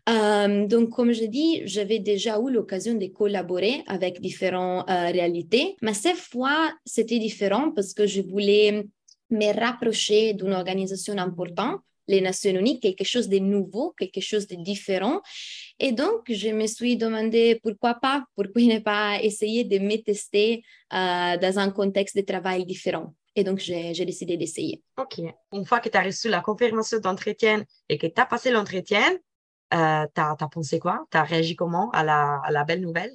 Euh, 0.09 0.65
donc, 0.67 0.89
comme 0.89 1.11
je 1.11 1.25
dis, 1.25 1.61
j'avais 1.65 1.99
déjà 1.99 2.39
eu 2.39 2.51
l'occasion 2.51 2.95
de 2.95 3.05
collaborer 3.07 3.83
avec 3.87 4.19
différentes 4.19 4.89
euh, 4.89 5.11
réalités, 5.11 5.75
mais 5.81 5.93
cette 5.93 6.17
fois, 6.17 6.73
c'était 6.85 7.19
différent 7.19 7.71
parce 7.71 7.93
que 7.93 8.07
je 8.07 8.21
voulais 8.21 8.87
me 9.29 9.59
rapprocher 9.59 10.33
d'une 10.33 10.53
organisation 10.53 11.17
importante 11.17 11.81
les 12.07 12.21
Nations 12.21 12.51
Unies, 12.51 12.79
quelque 12.79 13.03
chose 13.03 13.29
de 13.29 13.39
nouveau, 13.39 13.93
quelque 13.97 14.21
chose 14.21 14.47
de 14.47 14.55
différent. 14.55 15.21
Et 15.79 15.91
donc, 15.91 16.23
je 16.29 16.49
me 16.49 16.67
suis 16.67 16.97
demandé 16.97 17.59
pourquoi 17.63 17.95
pas, 17.95 18.25
pourquoi 18.35 18.61
ne 18.61 18.79
pas 18.79 19.21
essayer 19.21 19.63
de 19.63 19.79
me 19.79 19.95
tester 19.97 20.63
euh, 20.93 21.37
dans 21.37 21.59
un 21.59 21.69
contexte 21.71 22.15
de 22.17 22.21
travail 22.21 22.65
différent. 22.65 23.13
Et 23.35 23.43
donc, 23.45 23.59
j'ai 23.59 23.93
décidé 24.05 24.35
d'essayer. 24.35 24.81
OK. 24.97 25.21
Une 25.53 25.65
fois 25.65 25.79
que 25.79 25.87
tu 25.87 25.97
as 25.97 26.03
reçu 26.03 26.27
la 26.27 26.41
confirmation 26.41 26.99
d'entretien 26.99 27.63
et 27.87 27.97
que 27.97 28.07
tu 28.07 28.19
as 28.19 28.25
passé 28.25 28.51
l'entretien, 28.51 29.05
euh, 29.73 30.05
tu 30.13 30.21
as, 30.21 30.35
pensé 30.51 30.79
quoi? 30.79 31.05
Tu 31.11 31.17
as 31.17 31.23
réagi 31.23 31.55
comment 31.55 31.89
à 31.91 32.03
la, 32.03 32.41
à 32.43 32.51
la 32.51 32.63
belle 32.63 32.81
nouvelle? 32.81 33.11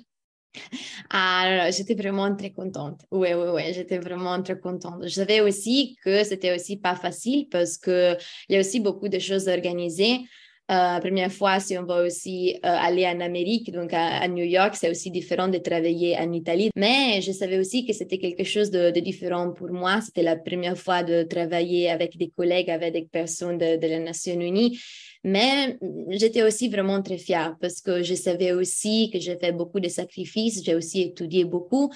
Ah, 1.10 1.70
j'étais 1.70 1.94
vraiment 1.94 2.34
très 2.34 2.50
contente. 2.50 3.02
Oui, 3.10 3.28
oui, 3.34 3.48
oui, 3.54 3.62
j'étais 3.74 3.98
vraiment 3.98 4.42
très 4.42 4.58
contente. 4.58 5.02
Je 5.02 5.08
savais 5.08 5.40
aussi 5.40 5.96
que 6.02 6.24
c'était 6.24 6.54
aussi 6.54 6.78
pas 6.78 6.94
facile 6.94 7.48
parce 7.50 7.76
qu'il 7.76 8.16
y 8.48 8.56
a 8.56 8.60
aussi 8.60 8.80
beaucoup 8.80 9.08
de 9.08 9.18
choses 9.18 9.48
organisées. 9.48 10.20
Euh, 10.68 10.98
première 10.98 11.30
fois, 11.30 11.60
si 11.60 11.78
on 11.78 11.84
va 11.84 12.02
aussi 12.02 12.56
euh, 12.56 12.58
aller 12.62 13.06
en 13.06 13.20
Amérique, 13.20 13.70
donc 13.70 13.90
à, 13.92 14.26
New 14.26 14.44
York, 14.44 14.74
c'est 14.74 14.90
aussi 14.90 15.12
différent 15.12 15.46
de 15.46 15.58
travailler 15.58 16.16
en 16.18 16.32
Italie. 16.32 16.70
Mais 16.74 17.20
je 17.22 17.30
savais 17.30 17.58
aussi 17.58 17.86
que 17.86 17.92
c'était 17.92 18.18
quelque 18.18 18.42
chose 18.42 18.72
de, 18.72 18.90
différent 18.98 19.52
pour 19.52 19.70
moi. 19.70 20.00
C'était 20.00 20.24
la 20.24 20.34
première 20.34 20.76
fois 20.76 21.04
de 21.04 21.22
travailler 21.22 21.88
avec 21.88 22.16
des 22.18 22.30
collègues, 22.30 22.70
avec 22.70 22.92
des 22.94 23.02
personnes 23.04 23.58
de, 23.58 23.76
de 23.76 23.86
la 23.86 24.00
Nations 24.00 24.40
Unies. 24.40 24.80
Mais 25.26 25.76
j'étais 26.10 26.44
aussi 26.44 26.68
vraiment 26.68 27.02
très 27.02 27.18
fière 27.18 27.56
parce 27.60 27.80
que 27.80 28.04
je 28.04 28.14
savais 28.14 28.52
aussi 28.52 29.10
que 29.12 29.18
j'ai 29.18 29.36
fait 29.36 29.50
beaucoup 29.50 29.80
de 29.80 29.88
sacrifices, 29.88 30.62
j'ai 30.62 30.76
aussi 30.76 31.02
étudié 31.02 31.44
beaucoup. 31.44 31.92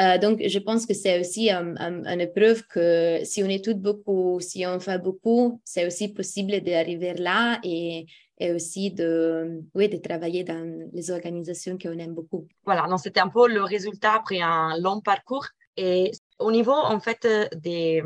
Euh, 0.00 0.18
donc, 0.18 0.42
je 0.44 0.58
pense 0.58 0.84
que 0.84 0.92
c'est 0.92 1.20
aussi 1.20 1.48
une 1.48 2.20
épreuve 2.20 2.64
que 2.66 3.20
si 3.22 3.40
on 3.44 3.48
étudie 3.48 3.78
beaucoup, 3.78 4.40
si 4.40 4.66
on 4.66 4.80
fait 4.80 4.98
beaucoup, 4.98 5.60
c'est 5.64 5.86
aussi 5.86 6.08
possible 6.08 6.60
d'arriver 6.60 7.14
là 7.14 7.60
et, 7.62 8.06
aussi 8.52 8.90
de, 8.90 9.62
oui, 9.76 9.88
de 9.88 9.98
travailler 9.98 10.42
dans 10.42 10.88
les 10.92 11.12
organisations 11.12 11.78
qu'on 11.78 11.96
aime 12.00 12.14
beaucoup. 12.14 12.48
Voilà, 12.64 12.88
donc 12.88 12.98
c'était 12.98 13.20
un 13.20 13.28
peu 13.28 13.46
le 13.46 13.62
résultat 13.62 14.14
après 14.14 14.40
un 14.40 14.76
long 14.80 15.00
parcours. 15.00 15.46
Et 15.76 16.10
au 16.40 16.50
niveau, 16.50 16.72
en 16.72 16.98
fait, 16.98 17.24
des, 17.54 18.02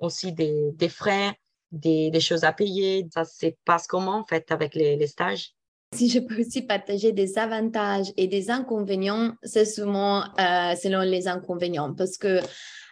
aussi 0.00 0.32
des, 0.32 0.72
des 0.72 0.88
frais, 0.88 1.38
des, 1.72 2.20
choses 2.20 2.44
à 2.44 2.52
payer, 2.52 3.06
ça 3.12 3.24
se 3.24 3.46
passe 3.64 3.86
comment, 3.86 4.16
en 4.16 4.24
fait, 4.24 4.50
avec 4.50 4.74
les, 4.74 4.96
les 4.96 5.06
stages 5.06 5.56
si 5.94 6.08
je 6.08 6.18
peux 6.18 6.40
aussi 6.40 6.62
partager 6.62 7.12
des 7.12 7.38
avantages 7.38 8.12
et 8.16 8.26
des 8.26 8.50
inconvénients, 8.50 9.32
c'est 9.42 9.64
souvent 9.64 10.24
euh, 10.38 10.74
selon 10.74 11.00
les 11.00 11.28
inconvénients 11.28 11.94
parce 11.94 12.18
que, 12.18 12.40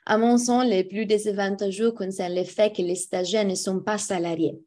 à 0.07 0.17
mon 0.17 0.39
sens, 0.39 0.65
les 0.65 0.85
plus 0.85 1.05
désavantageux 1.05 1.91
concernent 1.93 2.37
le 2.37 2.45
fait 2.45 2.75
que 2.75 2.83
les 2.83 2.95
stagiaires 2.95 3.47
ne 3.47 3.55
sont 3.55 3.81
pas 3.81 3.99
salariés. 3.99 4.59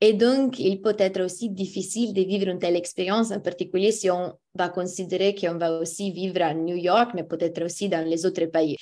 Et 0.00 0.12
donc, 0.12 0.60
il 0.60 0.80
peut 0.80 0.94
être 0.98 1.20
aussi 1.20 1.50
difficile 1.50 2.14
de 2.14 2.22
vivre 2.22 2.48
une 2.48 2.60
telle 2.60 2.76
expérience, 2.76 3.32
en 3.32 3.40
particulier 3.40 3.90
si 3.90 4.08
on 4.10 4.32
va 4.54 4.68
considérer 4.68 5.34
qu'on 5.34 5.58
va 5.58 5.80
aussi 5.80 6.12
vivre 6.12 6.40
à 6.42 6.54
New 6.54 6.76
York, 6.76 7.10
mais 7.14 7.24
peut-être 7.24 7.64
aussi 7.64 7.88
dans 7.88 8.06
les 8.06 8.24
autres 8.24 8.46
pays. 8.46 8.76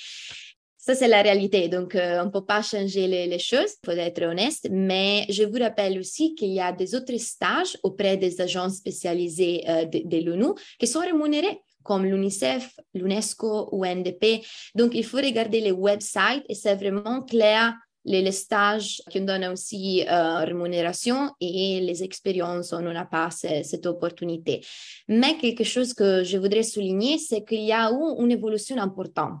Ça, 0.87 0.95
c'est 0.95 1.09
la 1.09 1.21
réalité. 1.21 1.67
Donc, 1.67 1.95
euh, 1.95 2.21
on 2.21 2.27
ne 2.27 2.29
peut 2.29 2.45
pas 2.45 2.61
changer 2.61 3.07
les, 3.07 3.39
choses, 3.39 3.73
il 3.83 3.85
faut 3.85 3.91
être 3.91 4.23
honnête. 4.23 4.55
Mais 4.71 5.25
je 5.27 5.43
vous 5.43 5.59
rappelle 5.59 5.99
aussi 5.99 6.33
qu'il 6.33 6.53
y 6.53 6.61
a 6.61 6.71
des 6.71 6.95
autres 6.95 7.17
stages 7.17 7.77
auprès 7.83 8.15
des 8.15 8.39
agences 8.39 8.77
spécialisées 8.77 9.65
euh, 9.67 9.83
de, 9.83 10.23
l'ONU 10.23 10.53
qui 10.79 10.87
sont 10.87 11.01
rémunérés 11.01 11.59
comme 11.83 12.05
l'UNICEF, 12.05 12.73
l'UNESCO 12.93 13.67
ou 13.73 13.85
NDP. 13.85 14.45
Donc, 14.75 14.95
il 14.95 15.03
faut 15.03 15.17
regarder 15.17 15.59
les 15.59 15.73
websites 15.73 16.45
et 16.47 16.55
c'est 16.55 16.75
vraiment 16.75 17.21
clair 17.21 17.73
les, 18.05 18.31
stages 18.31 19.01
qui 19.09 19.19
donnent 19.19 19.47
aussi 19.47 20.05
euh, 20.09 20.45
rémunération 20.45 21.31
et 21.41 21.81
les 21.81 22.01
expériences, 22.01 22.71
on 22.71 22.79
n'a 22.79 23.03
pas 23.03 23.29
cette 23.29 23.85
opportunité. 23.87 24.61
Mais 25.09 25.35
quelque 25.37 25.65
chose 25.65 25.93
que 25.93 26.23
je 26.23 26.37
voudrais 26.37 26.63
souligner, 26.63 27.17
c'est 27.17 27.43
qu'il 27.43 27.65
y 27.65 27.73
a 27.73 27.91
eu 27.91 28.23
une 28.23 28.31
évolution 28.31 28.77
importante 28.77 29.33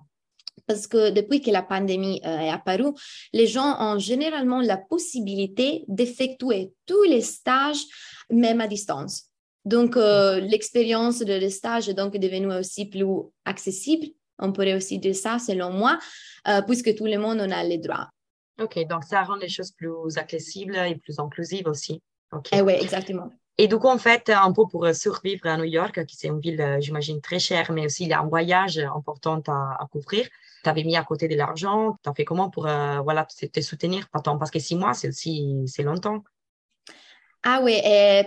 parce 0.67 0.87
que 0.87 1.09
depuis 1.09 1.41
que 1.41 1.49
la 1.49 1.63
pandémie 1.63 2.21
euh, 2.25 2.39
est 2.39 2.49
apparue, 2.49 2.93
les 3.33 3.47
gens 3.47 3.77
ont 3.79 3.97
généralement 3.97 4.61
la 4.61 4.77
possibilité 4.77 5.85
d'effectuer 5.87 6.73
tous 6.85 7.03
les 7.03 7.21
stages, 7.21 7.83
même 8.29 8.61
à 8.61 8.67
distance. 8.67 9.23
Donc, 9.65 9.97
euh, 9.97 10.39
l'expérience 10.39 11.19
de 11.19 11.49
stage 11.49 11.89
est 11.89 11.93
donc 11.93 12.15
devenue 12.17 12.53
aussi 12.53 12.85
plus 12.85 13.05
accessible. 13.45 14.07
On 14.39 14.51
pourrait 14.51 14.75
aussi 14.75 14.99
dire 14.99 15.15
ça, 15.15 15.39
selon 15.39 15.71
moi, 15.71 15.97
puisque 16.67 16.95
tout 16.95 17.05
le 17.05 17.17
monde 17.17 17.41
en 17.41 17.49
a 17.49 17.63
les 17.63 17.79
droits. 17.79 18.07
Ok, 18.61 18.79
donc 18.87 19.03
ça 19.03 19.23
rend 19.23 19.35
les 19.35 19.49
choses 19.49 19.71
plus 19.71 20.17
accessibles 20.17 20.75
et 20.75 20.95
plus 20.95 21.19
inclusives 21.19 21.67
aussi. 21.67 22.01
Eh 22.51 22.61
oui, 22.61 22.73
exactement. 22.73 23.31
Et 23.59 23.67
du 23.67 23.77
coup, 23.77 23.87
en 23.87 23.97
fait, 23.97 24.29
un 24.29 24.51
peu 24.51 24.67
pour 24.67 24.87
survivre 24.93 25.47
à 25.47 25.57
New 25.57 25.63
York, 25.63 26.05
qui 26.05 26.15
c'est 26.15 26.27
une 26.27 26.39
ville, 26.39 26.61
euh, 26.61 26.79
j'imagine, 26.79 27.21
très 27.21 27.39
chère, 27.39 27.71
mais 27.71 27.85
aussi 27.85 28.03
il 28.03 28.09
y 28.09 28.13
a 28.13 28.19
un 28.21 28.27
voyage 28.27 28.77
important 28.77 29.41
à, 29.47 29.87
couvrir. 29.91 30.27
Tu 30.63 30.69
avais 30.69 30.83
mis 30.83 30.95
à 30.95 31.03
côté 31.03 31.27
de 31.27 31.35
l'argent. 31.35 31.97
Tu 32.03 32.09
as 32.09 32.13
fait 32.13 32.25
comment 32.25 32.49
pour 32.49 32.67
euh, 32.67 32.99
voilà, 32.99 33.25
te 33.25 33.61
soutenir 33.61 34.07
Parce 34.11 34.51
que 34.51 34.59
six 34.59 34.75
mois, 34.75 34.93
c'est 34.93 35.07
aussi 35.07 35.63
c'est 35.65 35.83
longtemps. 35.83 36.23
Ah 37.43 37.61
oui, 37.63 37.79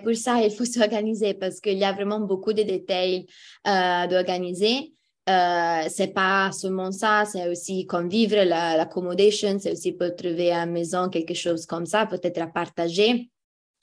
pour 0.03 0.17
ça, 0.17 0.41
il 0.41 0.51
faut 0.51 0.65
s'organiser 0.77 1.35
parce 1.35 1.61
qu'il 1.61 1.79
y 1.79 1.85
a 1.85 1.93
vraiment 1.93 2.21
beaucoup 2.21 2.53
de 2.53 2.63
détails 2.63 3.27
euh, 3.67 4.07
d'organiser. 4.07 4.95
Euh, 5.29 5.83
c'est 5.89 6.15
pas 6.15 6.51
seulement 6.53 6.91
ça, 6.91 7.25
c'est 7.25 7.49
aussi 7.49 7.87
comme 7.87 8.09
vivre 8.09 8.43
l'accommodation, 8.43 9.59
c'est 9.61 9.73
aussi 9.73 9.93
pour 9.93 10.17
trouver 10.17 10.51
à 10.51 10.61
la 10.61 10.67
maison 10.67 11.09
quelque 11.09 11.35
chose 11.35 11.67
comme 11.67 11.87
ça, 11.87 12.07
peut-être 12.07 12.41
à 12.41 12.47
partager. 12.47 13.31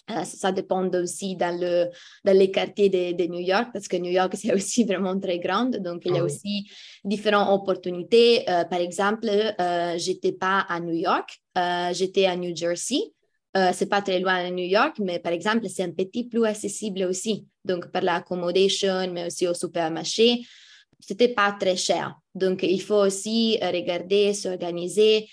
Euh, 0.10 0.24
ça 0.24 0.52
dépend 0.52 0.88
aussi 0.94 1.36
dans, 1.36 1.60
le, 1.60 1.90
dans 2.24 2.38
les 2.38 2.50
quartiers 2.50 2.90
de, 2.90 3.26
New 3.26 3.40
York, 3.40 3.70
parce 3.74 3.88
que 3.88 3.98
New 3.98 4.12
York, 4.12 4.34
c'est 4.42 4.54
aussi 4.54 4.84
vraiment 4.84 5.20
très 5.20 5.40
grande. 5.40 5.78
Donc, 5.78 6.04
il 6.06 6.14
y 6.14 6.18
a 6.18 6.22
ah 6.22 6.26
aussi 6.26 6.70
différentes 7.04 7.50
opportunités. 7.62 8.50
Euh, 8.50 8.64
par 8.64 8.80
exemple, 8.80 9.30
j'étais 9.98 10.32
pas 10.32 10.66
à 10.70 10.80
New 10.80 10.96
York, 10.96 11.40
j'étais 11.92 12.26
à 12.26 12.36
New 12.36 12.56
Jersey. 12.56 13.14
c'est 13.74 13.90
pas 13.90 14.02
très 14.02 14.20
loin 14.20 14.48
de 14.48 14.54
New 14.54 14.66
York, 14.66 14.98
mais 15.00 15.20
par 15.20 15.34
exemple, 15.34 15.68
c'est 15.68 15.84
un 15.84 15.92
petit 15.92 16.24
plus 16.24 16.46
accessible 16.46 17.04
aussi. 17.04 17.46
Donc, 17.66 17.92
par 17.92 18.02
l'accommodation, 18.02 19.12
mais 19.12 19.28
aussi 19.28 19.48
au 19.48 19.54
supermarché 19.54 20.46
c'était 21.00 21.30
pas 21.30 21.52
très 21.52 21.76
cher. 21.76 22.20
Donc, 22.34 22.64
il 22.64 22.82
faut 22.82 23.06
aussi 23.06 23.58
euh, 23.62 23.72
regarder, 23.72 24.34
s'organiser. 24.34 25.30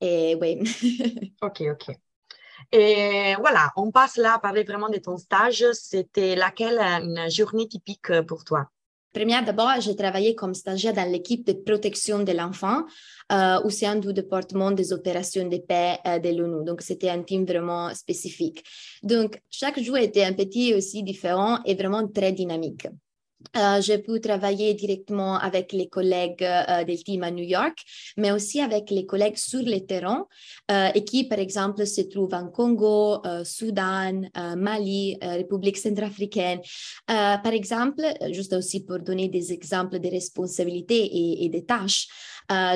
Et 0.00 0.36
oui. 0.40 0.58
ok, 1.42 1.62
ok. 1.72 1.96
Et 2.72 3.34
voilà, 3.40 3.72
on 3.76 3.90
passe 3.90 4.16
là 4.16 4.34
à 4.34 4.38
parler 4.38 4.62
vraiment 4.62 4.88
de 4.88 4.98
ton 4.98 5.16
stage. 5.16 5.64
C'était 5.72 6.36
laquelle 6.36 6.78
euh, 6.78 7.04
une 7.04 7.30
journée 7.30 7.66
typique 7.66 8.10
euh, 8.10 8.22
pour 8.22 8.44
toi? 8.44 8.68
Première, 9.12 9.44
d'abord, 9.44 9.72
j'ai 9.80 9.96
travaillé 9.96 10.36
comme 10.36 10.54
stagiaire 10.54 10.92
dans 10.92 11.10
l'équipe 11.10 11.44
de 11.44 11.52
protection 11.52 12.22
de 12.22 12.30
l'enfant 12.30 12.84
euh, 13.32 13.60
au 13.64 13.70
sein 13.70 13.96
du 13.96 14.12
département 14.12 14.70
des 14.70 14.92
opérations 14.92 15.48
de 15.48 15.56
paix 15.56 15.98
de 16.04 16.28
l'ONU. 16.28 16.64
Donc, 16.64 16.80
c'était 16.80 17.10
un 17.10 17.20
team 17.24 17.44
vraiment 17.44 17.92
spécifique. 17.92 18.62
Donc, 19.02 19.42
chaque 19.50 19.80
jour 19.80 19.98
était 19.98 20.22
un 20.22 20.32
petit 20.32 20.74
aussi 20.74 21.02
différent 21.02 21.58
et 21.64 21.74
vraiment 21.74 22.06
très 22.06 22.30
dynamique. 22.30 22.86
Euh, 23.56 23.80
j'ai 23.80 23.98
pu 23.98 24.20
travailler 24.20 24.74
directement 24.74 25.36
avec 25.36 25.72
les 25.72 25.88
collègues 25.88 26.42
euh, 26.42 26.84
del 26.84 27.02
team 27.02 27.22
à 27.22 27.30
New 27.30 27.44
York, 27.44 27.78
mais 28.16 28.30
aussi 28.32 28.60
avec 28.60 28.90
les 28.90 29.06
collègues 29.06 29.36
sur 29.36 29.62
le 29.62 29.80
terrain 29.80 30.26
euh, 30.70 30.88
et 30.94 31.04
qui, 31.04 31.24
par 31.24 31.38
exemple, 31.38 31.86
se 31.86 32.02
trouvent 32.02 32.34
en 32.34 32.48
Congo, 32.48 33.22
Soudan, 33.44 34.22
Mali, 34.56 35.18
République 35.22 35.78
centrafricaine. 35.78 36.60
par 37.06 37.52
exemple, 37.52 38.02
juste 38.30 38.52
aussi 38.52 38.84
pour 38.84 38.98
donner 39.00 39.28
des 39.28 39.52
exemples 39.52 39.98
de 39.98 40.08
responsabilités 40.08 41.04
et, 41.04 41.44
et 41.44 41.48
de 41.48 41.60
tâches, 41.60 42.08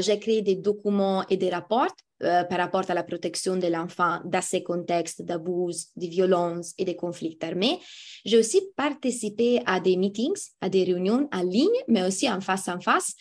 j'ai 0.00 0.18
créé 0.18 0.42
des 0.42 0.56
documents 0.56 1.24
et 1.28 1.36
des 1.36 1.50
rapports 1.50 1.94
euh, 2.24 2.44
par 2.44 2.58
rapport 2.58 2.84
à 2.88 2.94
la 2.94 3.02
protection 3.02 3.56
de 3.56 3.66
l'enfant 3.66 4.20
dans 4.24 4.42
ces 4.42 4.62
contextes 4.62 5.22
d'abus, 5.22 5.86
de 5.96 6.06
violence 6.06 6.74
et 6.78 6.84
de 6.84 6.92
conflits 6.92 7.38
armés. 7.42 7.78
J'ai 8.24 8.38
aussi 8.38 8.60
participé 8.76 9.60
à 9.66 9.80
des 9.80 9.96
meetings, 9.96 10.40
à 10.60 10.68
des 10.68 10.84
réunions 10.84 11.28
en 11.32 11.42
ligne, 11.42 11.80
mais 11.88 12.06
aussi 12.06 12.30
en 12.30 12.40
face 12.40 12.68
à 12.68 12.78
face. 12.80 13.14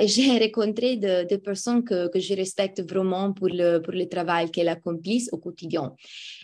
Et 0.00 0.06
j'ai 0.08 0.38
rencontré 0.44 0.96
des 0.96 1.24
de 1.24 1.36
personnes 1.36 1.84
que, 1.84 2.08
que, 2.08 2.20
je 2.20 2.34
respecte 2.34 2.82
vraiment 2.88 3.32
pour 3.32 3.48
le, 3.48 3.78
pour 3.78 3.92
le 3.92 4.08
travail 4.08 4.50
qu'elles 4.50 4.68
accomplissent 4.68 5.30
au 5.32 5.38
quotidien. 5.38 5.94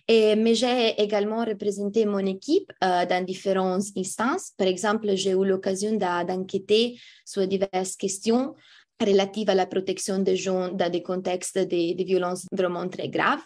Et, 0.08 0.36
mais 0.36 0.54
j'ai 0.54 0.94
également 0.98 1.44
représenté 1.44 2.04
mon 2.04 2.18
équipe 2.18 2.70
euh, 2.82 3.06
dans 3.06 3.24
différentes 3.24 3.84
instances. 3.96 4.52
Par 4.56 4.66
exemple, 4.66 5.14
j'ai 5.14 5.30
eu 5.30 5.44
l'occasion 5.44 5.96
d'enquêter 5.96 6.98
sur 7.24 7.46
diverses 7.46 7.96
questions 7.96 8.54
relative 9.04 9.50
à 9.50 9.54
la 9.54 9.66
protection 9.66 10.18
des 10.18 10.36
gens 10.36 10.68
dans 10.70 10.90
des 10.90 11.02
contextes 11.02 11.58
de, 11.58 12.04
violences 12.04 12.46
vraiment 12.52 12.88
très 12.88 13.08
graves. 13.08 13.42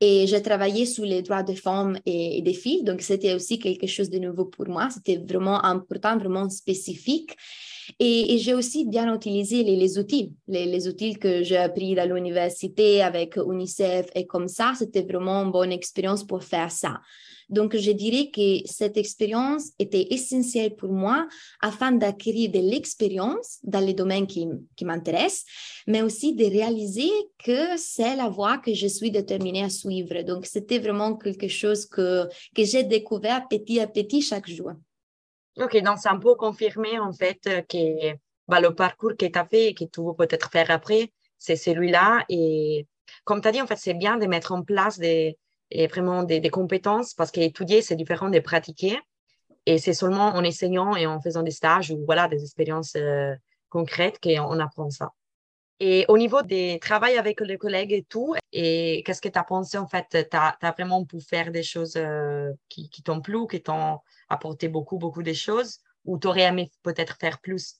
Et 0.00 0.26
j'ai 0.26 0.40
travaillé 0.40 0.86
sur 0.86 1.04
les 1.04 1.22
droits 1.22 1.42
des 1.42 1.56
femmes 1.56 1.98
et, 2.06 2.40
des 2.42 2.54
filles, 2.54 2.84
donc 2.84 3.02
c'était 3.02 3.34
aussi 3.34 3.58
quelque 3.58 3.86
chose 3.86 4.08
de 4.08 4.18
nouveau 4.18 4.46
pour 4.46 4.68
moi. 4.68 4.88
C'était 4.90 5.18
vraiment 5.18 5.62
important, 5.64 6.16
vraiment 6.16 6.48
spécifique. 6.48 7.36
Et, 7.98 8.38
j'ai 8.38 8.54
aussi 8.54 8.84
bien 8.84 9.12
utilisé 9.14 9.62
les, 9.62 9.98
outils, 9.98 10.32
les, 10.48 10.88
outils 10.88 11.14
que 11.14 11.42
j'ai 11.42 11.56
appris 11.56 11.94
dans 11.94 12.08
l'université 12.12 13.02
avec 13.02 13.36
UNICEF 13.36 14.06
et 14.14 14.26
comme 14.26 14.48
ça, 14.48 14.72
c'était 14.78 15.02
vraiment 15.02 15.42
une 15.44 15.50
bonne 15.50 15.72
expérience 15.72 16.24
pour 16.24 16.42
faire 16.42 16.70
ça. 16.70 17.00
Donc, 17.50 17.76
je 17.76 17.90
dirais 17.90 18.30
que 18.32 18.60
cette 18.64 18.96
expérience 18.96 19.70
était 19.80 20.06
essentielle 20.14 20.76
pour 20.76 20.92
moi 20.92 21.26
afin 21.60 21.90
d'acquérir 21.90 22.52
de 22.52 22.60
l'expérience 22.60 23.58
dans 23.64 23.80
les 23.80 23.92
domaines 23.92 24.28
qui, 24.28 24.46
qui 24.76 24.84
m'intéressent, 24.84 25.44
mais 25.88 26.00
aussi 26.00 26.32
de 26.32 26.44
réaliser 26.44 27.10
que 27.44 27.76
c'est 27.76 28.14
la 28.14 28.28
voie 28.28 28.58
que 28.58 28.72
je 28.72 28.86
suis 28.86 29.10
déterminée 29.10 29.64
à 29.64 29.68
suivre. 29.68 30.22
Donc, 30.22 30.46
c'était 30.46 30.78
vraiment 30.78 31.16
quelque 31.16 31.48
chose 31.48 31.86
que, 31.86 32.28
que 32.54 32.64
j'ai 32.64 32.84
découvert 32.84 33.48
petit 33.48 33.80
à 33.80 33.88
petit 33.88 34.22
chaque 34.22 34.48
jour. 34.48 34.70
Ok, 35.58 35.76
donc 35.82 35.98
c'est 35.98 36.08
un 36.08 36.18
peu 36.18 36.34
confirmé 36.36 36.98
en 36.98 37.12
fait 37.12 37.40
que 37.68 38.16
bah, 38.48 38.60
le 38.60 38.74
parcours 38.74 39.12
que 39.16 39.26
tu 39.26 39.38
as 39.38 39.44
fait 39.44 39.68
et 39.68 39.74
que 39.74 39.84
tu 39.84 40.00
veux 40.00 40.14
peut-être 40.14 40.50
faire 40.50 40.70
après, 40.70 41.12
c'est 41.38 41.56
celui-là. 41.56 42.24
Et 42.28 42.86
comme 43.24 43.40
tu 43.40 43.48
as 43.48 43.52
dit, 43.52 43.62
en 43.62 43.66
fait, 43.66 43.76
c'est 43.76 43.94
bien 43.94 44.16
de 44.16 44.26
mettre 44.26 44.52
en 44.52 44.62
place 44.62 44.98
des, 44.98 45.38
vraiment 45.90 46.22
des, 46.24 46.40
compétences 46.50 47.14
parce 47.14 47.30
qu'étudier, 47.30 47.82
c'est 47.82 47.96
différent 47.96 48.28
de 48.28 48.38
pratiquer. 48.40 48.98
Et 49.66 49.78
c'est 49.78 49.94
seulement 49.94 50.28
en 50.34 50.44
enseignant 50.44 50.96
et 50.96 51.06
en 51.06 51.20
faisant 51.20 51.42
des 51.42 51.50
stages 51.50 51.90
ou 51.90 52.02
voilà, 52.06 52.28
des 52.28 52.42
expériences 52.42 52.96
euh, 52.96 53.34
concrètes 53.68 54.18
qu'on 54.20 54.58
apprend 54.58 54.90
ça. 54.90 55.10
Et 55.82 56.04
au 56.08 56.18
niveau 56.18 56.42
des 56.42 56.78
travail 56.78 57.16
avec 57.16 57.40
les 57.40 57.56
collègues 57.56 57.92
et 57.92 58.02
tout, 58.02 58.34
et 58.52 59.02
qu'est-ce 59.04 59.22
que 59.22 59.30
tu 59.30 59.38
as 59.38 59.44
pensé 59.44 59.78
en 59.78 59.86
fait? 59.86 60.06
Tu 60.10 60.36
as, 60.36 60.72
vraiment 60.76 61.04
pu 61.06 61.20
faire 61.20 61.50
des 61.50 61.62
choses 61.62 61.94
euh, 61.96 62.52
qui, 62.68 62.90
t'ont 63.02 63.22
plu, 63.22 63.46
qui 63.50 63.62
t'ont 63.62 63.98
apporté 64.28 64.68
beaucoup, 64.68 64.98
beaucoup 64.98 65.22
de 65.22 65.32
choses, 65.32 65.78
ou 66.04 66.18
tu 66.18 66.26
aurais 66.26 66.42
aimé 66.42 66.70
peut-être 66.82 67.16
faire 67.18 67.40
plus? 67.40 67.76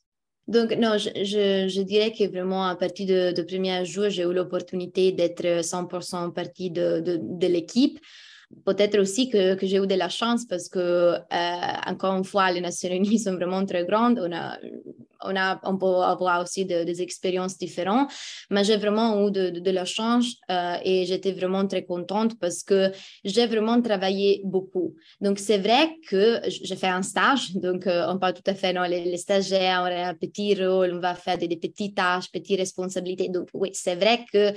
Donc, 0.49 0.73
non, 0.73 0.97
je, 0.97 1.80
dirais 1.83 2.12
que 2.12 2.26
vraiment, 2.26 2.66
à 2.66 2.75
partir 2.75 3.07
de, 3.07 3.42
premier 3.42 3.85
jour, 3.85 4.09
j'ai 4.09 4.23
eu 4.23 4.33
l'opportunité 4.33 5.12
d'être 5.12 5.61
100% 5.61 6.33
partie 6.33 6.71
de, 6.71 7.00
de 7.00 7.47
l'équipe. 7.47 8.00
Peut-être 8.64 8.99
aussi 8.99 9.30
que, 9.30 9.54
que 9.54 9.64
j'ai 9.66 9.76
eu 9.76 9.87
de 9.87 9.95
la 9.95 10.09
chance 10.09 10.45
parce 10.45 10.69
que, 10.69 10.78
euh, 10.78 11.21
encore 11.87 12.16
une 12.16 12.25
fois, 12.25 12.50
les 12.50 12.61
Nations 12.61 12.90
Unies 12.90 13.19
sont 13.25 13.35
vraiment 13.35 13.64
très 13.64 13.85
grandes. 13.85 14.19
On, 14.19 14.33
a, 14.33 14.59
on, 15.23 15.37
a, 15.37 15.61
on 15.62 15.78
peut 15.78 15.87
avoir 15.87 16.42
aussi 16.42 16.64
des 16.64 17.00
expériences 17.00 17.57
différentes, 17.57 18.11
mais 18.50 18.64
j'ai 18.64 18.76
vraiment 18.76 19.26
eu 19.26 19.30
de, 19.30 19.50
de, 19.50 19.71
la 19.71 19.85
chance 19.85 20.35
euh, 20.50 20.76
et 20.85 21.07
j'étais 21.07 21.30
vraiment 21.30 21.64
très 21.66 21.85
contente 21.85 22.40
parce 22.40 22.64
que 22.64 22.90
j'ai 23.25 23.47
vraiment 23.47 23.80
travaillé 23.80 24.42
beaucoup. 24.45 24.95
Donc, 25.21 25.38
c'est 25.38 25.59
vrai 25.59 25.97
que 26.09 26.40
j'ai 26.47 26.76
fait 26.76 26.88
un 26.88 27.02
stage, 27.02 27.54
donc 27.54 27.87
euh, 27.87 28.07
on 28.09 28.19
parle 28.19 28.35
tout 28.35 28.50
à 28.50 28.54
fait, 28.54 28.73
non, 28.73 28.83
les, 28.83 29.04
les, 29.04 29.16
stagiaires, 29.16 29.83
on 29.83 29.87
a 29.87 30.09
un 30.09 30.14
petit 30.14 30.54
rôle, 30.54 30.92
on 30.95 31.00
va 31.00 31.14
faire 31.14 31.38
des, 31.38 31.47
des 31.47 31.57
petites 31.57 31.97
tâches, 31.97 32.33
petites 32.33 32.59
responsabilités. 32.59 33.28
Donc, 33.28 33.49
oui, 33.54 33.71
c'est 33.75 33.95
vrai 33.95 34.25
que 34.33 34.52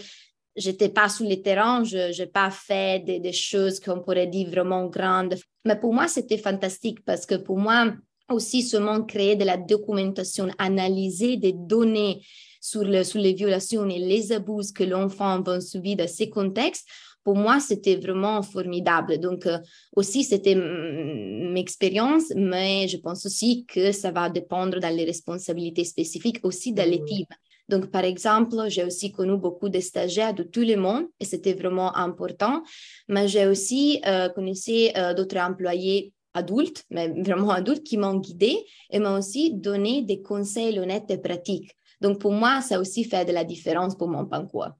j'étais 0.55 0.89
pas 0.89 1.09
sur 1.09 1.27
le 1.27 1.41
terrain, 1.41 1.83
je 1.83 2.17
n'ai 2.17 2.27
pas 2.27 2.51
fait 2.51 3.03
des, 3.03 3.19
des 3.19 3.33
choses 3.33 3.79
qu'on 3.79 3.99
pourrait 3.99 4.27
dire 4.27 4.49
vraiment 4.49 4.85
grandes. 4.87 5.35
Mais 5.65 5.79
pour 5.79 5.93
moi, 5.93 6.07
c'était 6.07 6.37
fantastique 6.37 7.03
parce 7.05 7.25
que 7.25 7.35
pour 7.35 7.57
moi, 7.57 7.93
aussi 8.29 8.63
seulement 8.63 9.03
créer 9.03 9.35
de 9.35 9.45
la 9.45 9.57
documentation, 9.57 10.49
analyser 10.57 11.37
des 11.37 11.53
données 11.53 12.21
sur, 12.61 12.83
le, 12.83 13.03
sur 13.03 13.19
les 13.19 13.33
violations 13.33 13.87
et 13.89 13.99
les 13.99 14.31
abus 14.31 14.71
que 14.73 14.83
l'enfant 14.83 15.41
va 15.41 15.59
subir 15.59 15.97
dans 15.97 16.07
ces 16.07 16.29
contextes, 16.29 16.87
pour 17.23 17.35
moi, 17.35 17.59
c'était 17.59 17.95
vraiment 17.95 18.41
formidable. 18.41 19.17
Donc, 19.17 19.45
euh, 19.45 19.57
aussi, 19.95 20.23
c'était 20.23 20.55
mon 20.55 21.55
expérience, 21.55 22.33
mais 22.35 22.87
je 22.87 22.97
pense 22.97 23.25
aussi 23.25 23.65
que 23.65 23.91
ça 23.93 24.11
va 24.11 24.29
dépendre 24.29 24.79
dans 24.79 24.93
les 24.93 25.05
responsabilités 25.05 25.85
spécifiques 25.85 26.39
aussi 26.43 26.73
dans 26.73 26.89
l'équipe. 26.89 27.33
Donc, 27.69 27.91
par 27.91 28.03
exemple, 28.03 28.55
j'ai 28.67 28.83
aussi 28.83 29.11
connu 29.11 29.37
beaucoup 29.37 29.69
de 29.69 29.79
stagiaires 29.79 30.33
de 30.33 30.43
tout 30.43 30.61
le 30.61 30.75
monde 30.75 31.05
et 31.19 31.25
c'était 31.25 31.53
vraiment 31.53 31.95
important. 31.95 32.63
Mais 33.07 33.27
j'ai 33.27 33.47
aussi 33.47 34.01
euh, 34.05 34.29
connu 34.29 34.53
euh, 34.97 35.13
d'autres 35.13 35.37
employés 35.37 36.13
adultes, 36.33 36.83
mais 36.89 37.07
vraiment 37.09 37.51
adultes, 37.51 37.83
qui 37.83 37.97
m'ont 37.97 38.15
guidé 38.15 38.57
et 38.89 38.99
m'ont 38.99 39.17
aussi 39.17 39.53
donné 39.53 40.01
des 40.01 40.21
conseils 40.21 40.79
honnêtes 40.79 41.09
et 41.09 41.17
pratiques. 41.17 41.71
Donc, 42.01 42.19
pour 42.19 42.33
moi, 42.33 42.61
ça 42.61 42.79
aussi 42.79 43.05
fait 43.05 43.23
de 43.23 43.31
la 43.31 43.45
différence 43.45 43.95
pour 43.95 44.09
mon 44.09 44.25
panquois. 44.25 44.75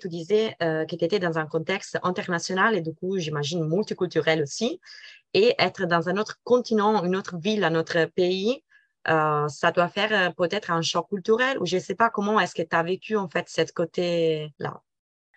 Tu 0.00 0.08
disais 0.08 0.56
euh, 0.60 0.84
que 0.86 0.96
tu 0.96 1.04
étais 1.04 1.20
dans 1.20 1.38
un 1.38 1.46
contexte 1.46 1.98
international 2.02 2.74
et 2.74 2.80
du 2.80 2.92
coup, 2.92 3.16
j'imagine 3.18 3.64
multiculturel 3.64 4.42
aussi. 4.42 4.80
Et 5.34 5.54
être 5.58 5.86
dans 5.86 6.08
un 6.08 6.16
autre 6.16 6.40
continent, 6.42 7.04
une 7.04 7.14
autre 7.14 7.36
ville, 7.38 7.62
un 7.62 7.76
autre 7.76 8.06
pays, 8.06 8.63
euh, 9.08 9.48
ça 9.48 9.70
doit 9.70 9.88
faire 9.88 10.12
euh, 10.12 10.30
peut-être 10.30 10.70
un 10.70 10.82
choc 10.82 11.08
culturel 11.08 11.58
ou 11.58 11.66
je 11.66 11.76
ne 11.76 11.80
sais 11.80 11.94
pas 11.94 12.10
comment 12.10 12.40
est-ce 12.40 12.54
que 12.54 12.62
tu 12.62 12.74
as 12.74 12.82
vécu 12.82 13.16
en 13.16 13.28
fait 13.28 13.44
cette 13.48 13.72
côté-là? 13.72 14.80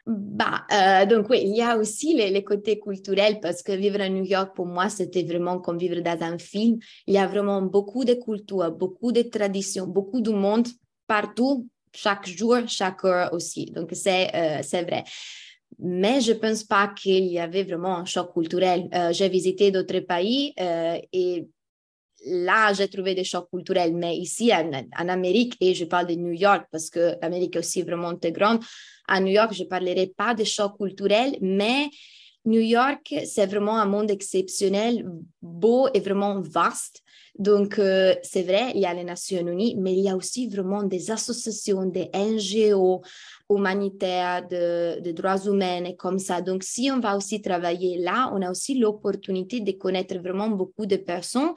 Bah, 0.06 1.06
donc 1.06 1.30
oui, 1.30 1.42
il 1.44 1.58
y 1.58 1.62
a 1.62 1.78
aussi 1.78 2.14
les, 2.14 2.42
côtés 2.42 2.80
culturels 2.80 3.42
parce 3.42 3.62
que 3.62 3.74
vivre 3.74 4.00
à 4.00 4.08
New 4.08 4.24
York, 4.24 4.56
pour 4.56 4.66
moi, 4.66 4.88
c'était 4.88 5.24
vraiment 5.24 5.60
comme 5.60 5.78
vivre 5.78 6.00
dans 6.00 6.24
un 6.24 6.38
film. 6.38 6.80
Il 7.08 7.14
y 7.14 7.18
a 7.18 7.28
vraiment 7.28 7.62
beaucoup 7.62 8.06
de 8.06 8.14
culture, 8.14 8.72
beaucoup 8.72 9.12
de 9.12 9.24
traditions, 9.24 9.86
beaucoup 9.86 10.22
de 10.22 10.32
monde 10.32 10.70
partout, 11.08 11.68
chaque 11.94 12.26
jour, 12.26 12.60
chaque 12.68 13.04
heure 13.04 13.34
aussi. 13.34 13.66
Donc, 13.66 13.90
c'est 13.92 14.32
vrai. 14.84 15.04
Mais 15.78 16.22
je 16.22 16.32
ne 16.32 16.38
pense 16.38 16.64
pas 16.64 16.88
qu'il 16.88 17.26
y 17.26 17.40
avait 17.40 17.64
vraiment 17.64 17.98
un 17.98 18.06
choc 18.06 18.32
culturel. 18.32 18.88
J'ai 19.12 19.28
visité 19.28 19.72
d'autres 19.72 20.00
pays 20.00 20.54
et 20.58 21.50
là, 22.26 22.74
j'ai 22.74 22.88
trouvé 22.88 23.16
des 23.16 23.24
chocs 23.24 23.50
culturels. 23.50 23.94
Mais 23.96 24.18
ici, 24.18 24.52
en, 24.54 25.10
Amérique, 25.10 25.56
et 25.62 25.74
je 25.74 25.86
parle 25.86 26.08
de 26.08 26.16
New 26.16 26.34
York 26.34 26.66
parce 26.72 26.90
que 26.90 27.16
l'Amérique 27.22 27.56
est 27.56 27.60
aussi 27.60 27.82
vraiment 27.82 28.16
très 28.16 28.32
grande, 28.32 28.60
à 29.08 29.20
New 29.20 29.32
York, 29.32 29.54
je 29.54 29.64
ne 29.64 29.68
parlerai 29.68 30.14
pas 30.18 30.34
de 30.34 30.44
chocs 30.44 30.78
culturels, 30.78 31.38
mais 31.42 31.90
New 32.46 32.62
York, 32.62 33.14
c'est 33.26 33.46
vraiment 33.46 33.78
un 33.78 33.86
monde 33.86 34.10
exceptionnel, 34.10 35.06
beau 35.42 35.90
et 35.94 36.00
vraiment 36.00 36.40
vaste. 36.42 37.04
Donc, 37.38 37.78
euh, 37.78 38.16
c'est 38.24 38.44
vrai, 38.44 38.72
il 38.74 38.82
y 38.82 38.86
a 38.86 38.94
les 38.94 39.04
Nations 39.04 39.46
Unies, 39.46 39.76
mais 39.78 39.94
il 39.94 40.00
y 40.00 40.10
a 40.10 40.16
aussi 40.16 40.48
vraiment 40.48 40.84
des 40.84 41.12
associations, 41.12 41.86
des 41.86 42.10
NGO 42.14 43.02
humanitaires, 43.50 44.48
de, 44.48 45.12
droits 45.12 45.46
humains 45.46 45.86
et 45.86 45.96
comme 45.96 46.20
ça. 46.20 46.42
Donc, 46.42 46.64
si 46.64 46.90
on 46.92 47.00
va 47.00 47.16
aussi 47.16 47.42
travailler 47.42 47.98
là, 47.98 48.32
on 48.34 48.42
a 48.42 48.52
aussi 48.52 48.78
l'opportunité 48.78 49.62
de 49.62 49.72
connaître 49.72 50.18
vraiment 50.20 50.50
beaucoup 50.50 50.86
de 50.86 50.98
personnes 50.98 51.54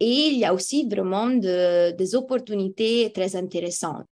et 0.00 0.28
il 0.28 0.38
y 0.38 0.44
a 0.44 0.52
aussi 0.52 0.88
vraiment 0.88 1.28
des 1.28 2.14
opportunités 2.14 3.12
très 3.14 3.36
intéressantes. 3.36 4.06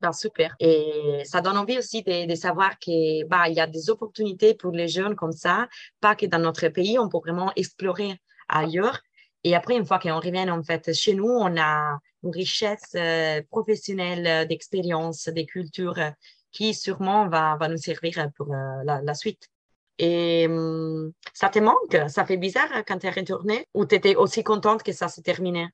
Ben, 0.00 0.12
super. 0.12 0.56
Et 0.58 1.22
ça 1.24 1.40
donne 1.40 1.56
envie 1.56 1.78
aussi 1.78 2.02
de, 2.02 2.34
savoir 2.34 2.76
qu'il 2.80 3.24
bah, 3.26 3.48
y 3.48 3.60
a 3.60 3.68
des 3.68 3.88
opportunités 3.88 4.54
pour 4.54 4.72
les 4.72 4.88
jeunes 4.88 5.14
comme 5.14 5.30
ça, 5.30 5.68
pas 6.00 6.16
que 6.16 6.26
dans 6.26 6.40
notre 6.40 6.66
pays, 6.68 6.98
on 6.98 7.08
peut 7.08 7.18
vraiment 7.18 7.52
explorer 7.54 8.16
ailleurs. 8.48 9.00
Et 9.44 9.54
après, 9.54 9.76
une 9.76 9.86
fois 9.86 10.00
qu'on 10.00 10.18
revient 10.18 10.50
en 10.50 10.62
fait 10.64 10.92
chez 10.92 11.14
nous, 11.14 11.28
on 11.28 11.56
a 11.56 11.98
une 12.24 12.30
richesse 12.32 12.94
euh, 12.96 13.42
professionnelle 13.48 14.26
euh, 14.26 14.44
d'expérience, 14.44 15.28
des 15.28 15.46
cultures 15.46 15.98
qui 16.52 16.74
sûrement 16.74 17.28
va, 17.28 17.56
va 17.56 17.68
nous 17.68 17.76
servir 17.76 18.30
pour 18.36 18.54
la, 18.84 19.14
suite. 19.14 19.48
Et 19.98 20.46
hum, 20.48 21.12
ça 21.32 21.48
te 21.48 21.58
manque? 21.58 21.96
Ça 22.08 22.24
fait 22.24 22.36
bizarre 22.36 22.84
quand 22.86 22.98
tu 22.98 23.06
es 23.06 23.10
retournée? 23.10 23.66
Ou 23.74 23.86
tu 23.86 23.94
étais 23.94 24.16
aussi 24.16 24.44
contente 24.44 24.82
que 24.82 24.92
ça 24.92 25.08
s'est 25.08 25.22
terminé 25.22 25.68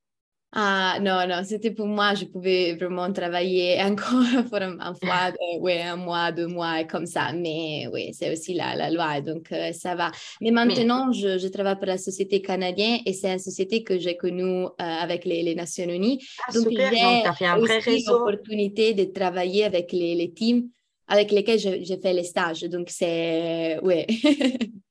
ah 0.52 0.98
non, 1.02 1.26
non, 1.28 1.42
c'était 1.44 1.72
pour 1.72 1.86
moi, 1.86 2.14
je 2.14 2.24
pouvais 2.24 2.74
vraiment 2.74 3.12
travailler 3.12 3.78
encore 3.82 4.24
pour 4.48 4.56
un, 4.62 4.94
fois, 4.94 5.32
ouais, 5.60 5.82
un 5.82 5.96
mois, 5.96 6.32
deux 6.32 6.46
mois, 6.46 6.84
comme 6.84 7.04
ça. 7.04 7.32
Mais 7.34 7.86
oui, 7.92 8.14
c'est 8.14 8.32
aussi 8.32 8.54
la, 8.54 8.74
la 8.74 8.90
loi, 8.90 9.20
donc 9.20 9.52
euh, 9.52 9.72
ça 9.72 9.94
va. 9.94 10.10
Mais 10.40 10.50
maintenant, 10.50 11.12
Je, 11.12 11.38
je, 11.38 11.48
travaille 11.48 11.76
pour 11.76 11.86
la 11.86 11.98
société 11.98 12.40
canadienne 12.40 13.00
et 13.04 13.12
c'est 13.12 13.30
une 13.30 13.38
société 13.38 13.84
que 13.84 13.98
j'ai 13.98 14.16
connue 14.16 14.64
euh, 14.64 14.68
avec 14.78 15.26
les, 15.26 15.42
les, 15.42 15.54
Nations 15.54 15.88
Unies. 15.88 16.18
Ah, 16.46 16.52
donc 16.52 16.68
j'ai 16.70 18.04
l'opportunité 18.06 18.94
de 18.94 19.04
travailler 19.04 19.64
avec 19.64 19.92
les, 19.92 20.14
les 20.14 20.32
teams 20.32 20.68
avec 21.08 21.30
lesquels 21.30 21.58
j'ai 21.58 21.98
fait 22.00 22.12
les 22.12 22.24
stages. 22.24 22.62
Donc 22.62 22.88
c'est, 22.90 23.78
ouais. 23.82 24.06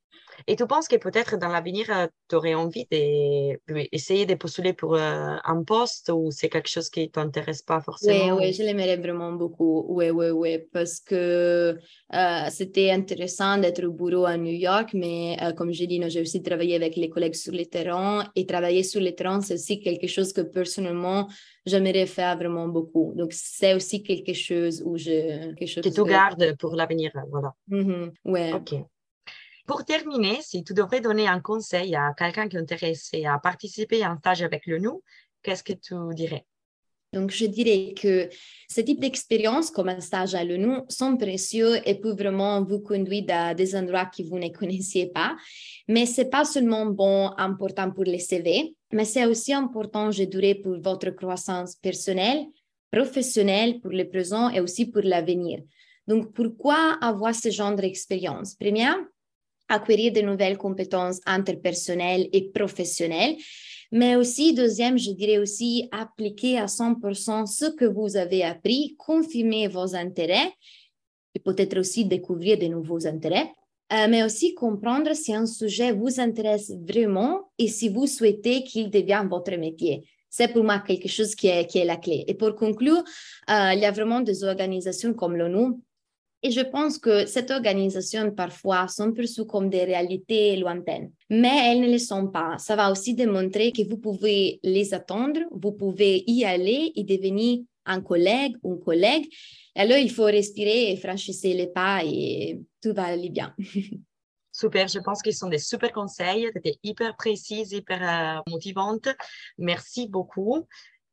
Et 0.49 0.55
tu 0.55 0.65
penses 0.65 0.87
que 0.87 0.95
peut-être 0.95 1.37
dans 1.37 1.49
l'avenir, 1.49 1.85
euh, 1.89 2.07
tu 2.29 2.35
aurais 2.35 2.53
envie 2.53 2.87
d'essayer 2.89 4.25
de, 4.25 4.35
postuler 4.35 4.71
pour 4.71 4.95
euh, 4.95 5.35
un 5.43 5.63
poste 5.63 6.09
ou 6.13 6.31
c'est 6.31 6.47
quelque 6.47 6.69
chose 6.69 6.89
qui 6.89 7.01
ne 7.01 7.07
t'intéresse 7.07 7.61
pas 7.61 7.81
forcément? 7.81 8.37
Oui, 8.37 8.45
oui, 8.45 8.53
je 8.53 8.63
l'aimerais 8.63 8.95
vraiment 8.95 9.33
beaucoup. 9.33 9.85
Oui, 9.89 10.09
oui, 10.09 10.29
oui, 10.29 10.59
parce 10.71 11.01
que 11.01 11.77
euh, 12.13 12.49
c'était 12.49 12.91
intéressant 12.91 13.57
d'être 13.57 13.83
au 13.83 13.91
bureau 13.91 14.23
à 14.23 14.37
New 14.37 14.53
York, 14.53 14.91
mais 14.93 15.37
comme 15.57 15.73
j'ai 15.73 15.85
dit, 15.85 16.01
j'ai 16.07 16.21
aussi 16.21 16.41
travaillé 16.41 16.75
avec 16.75 16.95
les 16.95 17.09
collègues 17.09 17.35
sur 17.35 17.51
le 17.51 17.65
terrain 17.65 18.23
et 18.35 18.45
travailler 18.45 18.83
sur 18.83 19.01
le 19.01 19.11
terrain, 19.11 19.41
c'est 19.41 19.55
aussi 19.55 19.81
quelque 19.81 20.07
chose 20.07 20.31
que 20.31 20.41
personnellement, 20.41 21.27
j'aimerais 21.65 22.05
faire 22.05 22.37
vraiment 22.37 22.69
beaucoup. 22.69 23.11
Donc, 23.15 23.33
c'est 23.33 23.73
aussi 23.73 24.01
quelque 24.01 24.33
chose 24.33 24.81
où 24.85 24.97
je... 24.97 25.53
Quelque 25.55 25.67
chose 25.69 25.83
que 25.83 25.89
tu 25.89 26.03
gardes 26.05 26.55
pour 26.57 26.73
l'avenir, 26.73 27.11
voilà. 27.29 27.53
Mm 27.67 28.11
Oui. 28.23 28.53
OK. 28.53 28.75
Pour 29.67 29.83
terminer, 29.83 30.37
si 30.41 30.63
tu 30.63 30.73
devrais 30.73 31.01
donner 31.01 31.27
un 31.27 31.41
conseil 31.41 31.93
à 31.93 32.13
quelqu'un 32.17 32.47
qui 32.47 32.55
est 32.55 32.59
intéressé 32.59 33.25
à 33.25 33.37
participer 33.37 34.01
à 34.01 34.11
un 34.11 34.17
stage 34.17 34.41
avec 34.41 34.65
le 34.65 34.79
nous, 34.79 35.03
qu'est-ce 35.43 35.61
que 35.61 35.73
tu 35.73 35.93
dirais? 36.15 36.45
Donc, 37.11 37.31
je 37.31 37.45
dirais 37.45 37.93
que 37.93 38.29
ce 38.69 38.79
type 38.79 39.01
d'expérience, 39.01 39.69
comme 39.69 39.89
un 39.89 39.99
stage 39.99 40.35
à 40.35 40.43
l'ONU, 40.45 40.79
sont 40.87 41.17
précieux 41.17 41.81
et 41.85 41.95
peuvent 41.95 42.17
vraiment 42.17 42.63
vous 42.63 42.79
conduire 42.79 43.25
à 43.29 43.53
des 43.53 43.75
endroits 43.75 44.05
que 44.05 44.23
vous 44.23 44.39
ne 44.39 44.47
connaissiez 44.49 45.07
pas. 45.07 45.35
Mais 45.89 46.05
ce 46.05 46.21
n'est 46.21 46.29
pas 46.29 46.45
seulement 46.45 46.85
bon, 46.85 47.31
important 47.37 47.91
pour 47.91 48.05
les 48.05 48.19
CV, 48.19 48.73
mais 48.93 49.05
c'est 49.05 49.25
aussi 49.25 49.53
important, 49.53 50.11
je 50.11 50.23
dirais, 50.23 50.55
pour 50.55 50.79
votre 50.81 51.09
croissance 51.11 51.75
personnelle, 51.75 52.45
professionnelle, 52.89 53.81
pour 53.81 53.91
le 53.91 54.07
présent 54.07 54.49
et 54.49 54.61
aussi 54.61 54.85
pour 54.85 55.01
l'avenir. 55.03 55.59
Donc, 56.07 56.33
pourquoi 56.33 56.97
avoir 57.01 57.35
ce 57.35 57.49
genre 57.49 57.75
d'expérience? 57.75 58.55
Première, 58.55 58.97
acquérir 59.69 60.13
de 60.13 60.21
nouvelles 60.21 60.57
compétences 60.57 61.19
interpersonnelles 61.25 62.29
et 62.33 62.49
professionnelles. 62.49 63.35
Mais 63.91 64.15
aussi, 64.15 64.53
deuxième, 64.53 64.97
je 64.97 65.11
dirais 65.11 65.37
aussi 65.37 65.87
appliquer 65.91 66.57
à 66.57 66.65
100% 66.65 67.45
ce 67.45 67.65
que 67.65 67.85
vous 67.85 68.17
avez 68.17 68.43
appris, 68.43 68.95
confirmer 68.97 69.67
vos 69.67 69.95
intérêts 69.95 70.51
et 71.33 71.39
peut-être 71.39 71.79
aussi 71.79 72.05
découvrir 72.05 72.57
de 72.57 72.65
nouveaux 72.65 73.07
intérêts, 73.07 73.51
euh, 73.93 74.07
mais 74.09 74.23
aussi 74.23 74.53
comprendre 74.53 75.15
si 75.15 75.33
un 75.33 75.45
sujet 75.45 75.93
vous 75.93 76.19
intéresse 76.19 76.73
vraiment 76.85 77.51
et 77.57 77.67
si 77.67 77.87
vous 77.87 78.07
souhaitez 78.07 78.63
qu'il 78.63 78.89
devienne 78.89 79.29
votre 79.29 79.55
métier. 79.55 80.03
C'est 80.29 80.49
pour 80.49 80.63
moi 80.63 80.79
quelque 80.79 81.07
chose 81.07 81.35
qui 81.35 81.47
est, 81.47 81.65
qui 81.67 81.77
est 81.79 81.85
la 81.85 81.95
clé. 81.95 82.25
Et 82.27 82.33
pour 82.33 82.53
conclure, 82.55 83.03
euh, 83.49 83.71
il 83.73 83.79
y 83.79 83.85
a 83.85 83.91
vraiment 83.91 84.19
des 84.19 84.43
organisations 84.43 85.13
comme 85.13 85.37
l'ONU 85.37 85.77
et 86.43 86.51
je 86.51 86.61
pense 86.61 86.97
que 86.97 87.25
cette 87.25 87.49
organisation, 87.51 88.31
parfois, 88.31 88.87
sont 88.87 89.11
perçues 89.11 89.45
comme 89.45 89.69
des 89.69 89.83
réalités 89.83 90.55
lointaines, 90.57 91.11
mais 91.29 91.71
elles 91.71 91.81
ne 91.81 91.91
le 91.91 91.97
sont 91.97 92.27
pas. 92.27 92.57
Ça 92.59 92.75
va 92.75 92.91
aussi 92.91 93.15
démontrer 93.15 93.71
que 93.71 93.87
vous 93.89 93.97
pouvez 93.97 94.59
les 94.63 94.93
attendre, 94.93 95.39
vous 95.51 95.71
pouvez 95.71 96.23
y 96.27 96.45
aller 96.45 96.91
et 96.95 97.03
devenir 97.03 97.59
un 97.85 98.01
collègue 98.01 98.55
une 98.63 98.79
collègue. 98.79 99.27
alors, 99.75 99.97
il 99.97 100.11
faut 100.11 100.25
respirer 100.25 100.91
et 100.91 100.97
franchir 100.97 101.33
les 101.55 101.67
pas 101.67 102.01
et 102.03 102.59
tout 102.81 102.93
va 102.93 103.05
aller 103.05 103.29
bien. 103.29 103.55
Super, 104.51 104.87
je 104.87 104.97
pense 104.97 105.21
qu'ils 105.21 105.35
sont 105.35 105.49
des 105.49 105.59
super 105.59 105.91
conseils. 105.91 106.49
Tu 106.51 106.57
étais 106.57 106.79
hyper 106.81 107.15
précise, 107.15 107.73
hyper 107.73 108.01
euh, 108.01 108.41
motivante. 108.49 109.07
Merci 109.59 110.07
beaucoup. 110.07 110.65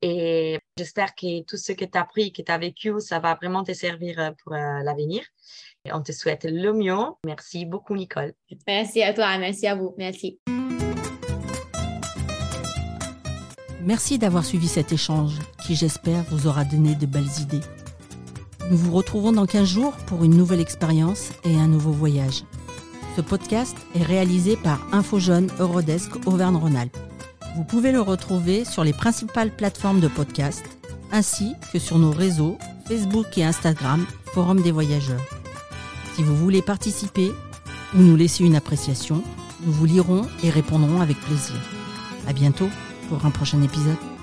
Et 0.07 0.59
j'espère 0.77 1.14
que 1.14 1.43
tout 1.45 1.57
ce 1.57 1.73
que 1.73 1.87
tu 1.87 1.97
as 1.97 2.03
appris, 2.03 2.31
que 2.31 2.43
tu 2.43 2.53
as 2.53 2.59
vécu, 2.59 2.93
ça 2.99 3.21
va 3.21 3.37
vraiment 3.37 3.64
te 3.64 3.73
servir 3.73 4.19
euh, 4.19 4.33
pour 4.43 4.53
euh, 4.53 4.83
l'avenir. 4.83 5.23
On 5.90 6.03
te 6.03 6.12
souhaite 6.12 6.45
le 6.45 6.75
mieux. 6.75 6.95
Merci 7.25 7.64
beaucoup, 7.64 7.97
Nicole. 7.97 8.35
Merci 8.67 9.03
à 9.03 9.14
toi, 9.14 9.38
merci 9.38 9.67
à 9.67 9.75
vous. 9.75 9.95
Merci. 9.97 10.38
Merci 13.81 14.19
d'avoir 14.19 14.45
suivi 14.45 14.69
cet 14.69 14.93
échange 14.93 15.38
qui, 15.67 15.75
j'espère, 15.75 16.23
vous 16.25 16.49
aura 16.49 16.64
donné 16.64 16.95
de 16.95 17.07
belles 17.07 17.40
idées. 17.40 17.64
Nous 18.71 18.77
vous 18.77 18.93
retrouvons 18.93 19.33
dans 19.33 19.47
15 19.47 19.67
jours 19.67 19.97
pour 20.07 20.23
une 20.23 20.37
nouvelle 20.37 20.61
expérience 20.61 21.33
et 21.45 21.55
un 21.55 21.67
nouveau 21.67 21.93
voyage. 21.93 22.45
Ce 23.17 23.23
podcast 23.23 23.77
est 23.95 24.03
réalisé 24.03 24.57
par 24.57 24.87
InfoJeune 24.93 25.51
Eurodesk 25.61 26.27
Auvergne-Rhône-Alpes. 26.27 27.13
Vous 27.55 27.62
pouvez 27.62 27.93
le 27.93 28.01
retrouver 28.01 28.64
sur 28.64 28.83
les 28.83 28.93
principales 28.93 29.51
plateformes 29.51 30.01
de 30.01 30.09
podcast, 30.09 30.64
ainsi 31.12 31.55
que 31.73 31.79
sur 31.79 31.99
nos 31.99 32.11
réseaux 32.11 32.59
Facebook 32.88 33.38
et 33.38 33.45
Instagram 33.45 34.07
Forum 34.33 34.61
des 34.61 34.73
voyageurs. 34.73 35.23
Si 36.14 36.25
vous 36.25 36.35
voulez 36.35 36.62
participer 36.62 37.31
ou 37.95 37.99
nous 37.99 38.17
laisser 38.17 38.45
une 38.45 38.57
appréciation, 38.57 39.23
nous 39.64 39.73
vous 39.73 39.87
lirons 39.87 40.23
et 40.43 40.51
répondrons 40.51 41.01
avec 41.01 41.17
plaisir. 41.21 41.57
À 42.27 42.33
bientôt 42.33 42.69
pour 43.09 43.25
un 43.25 43.31
prochain 43.31 43.62
épisode. 43.62 44.13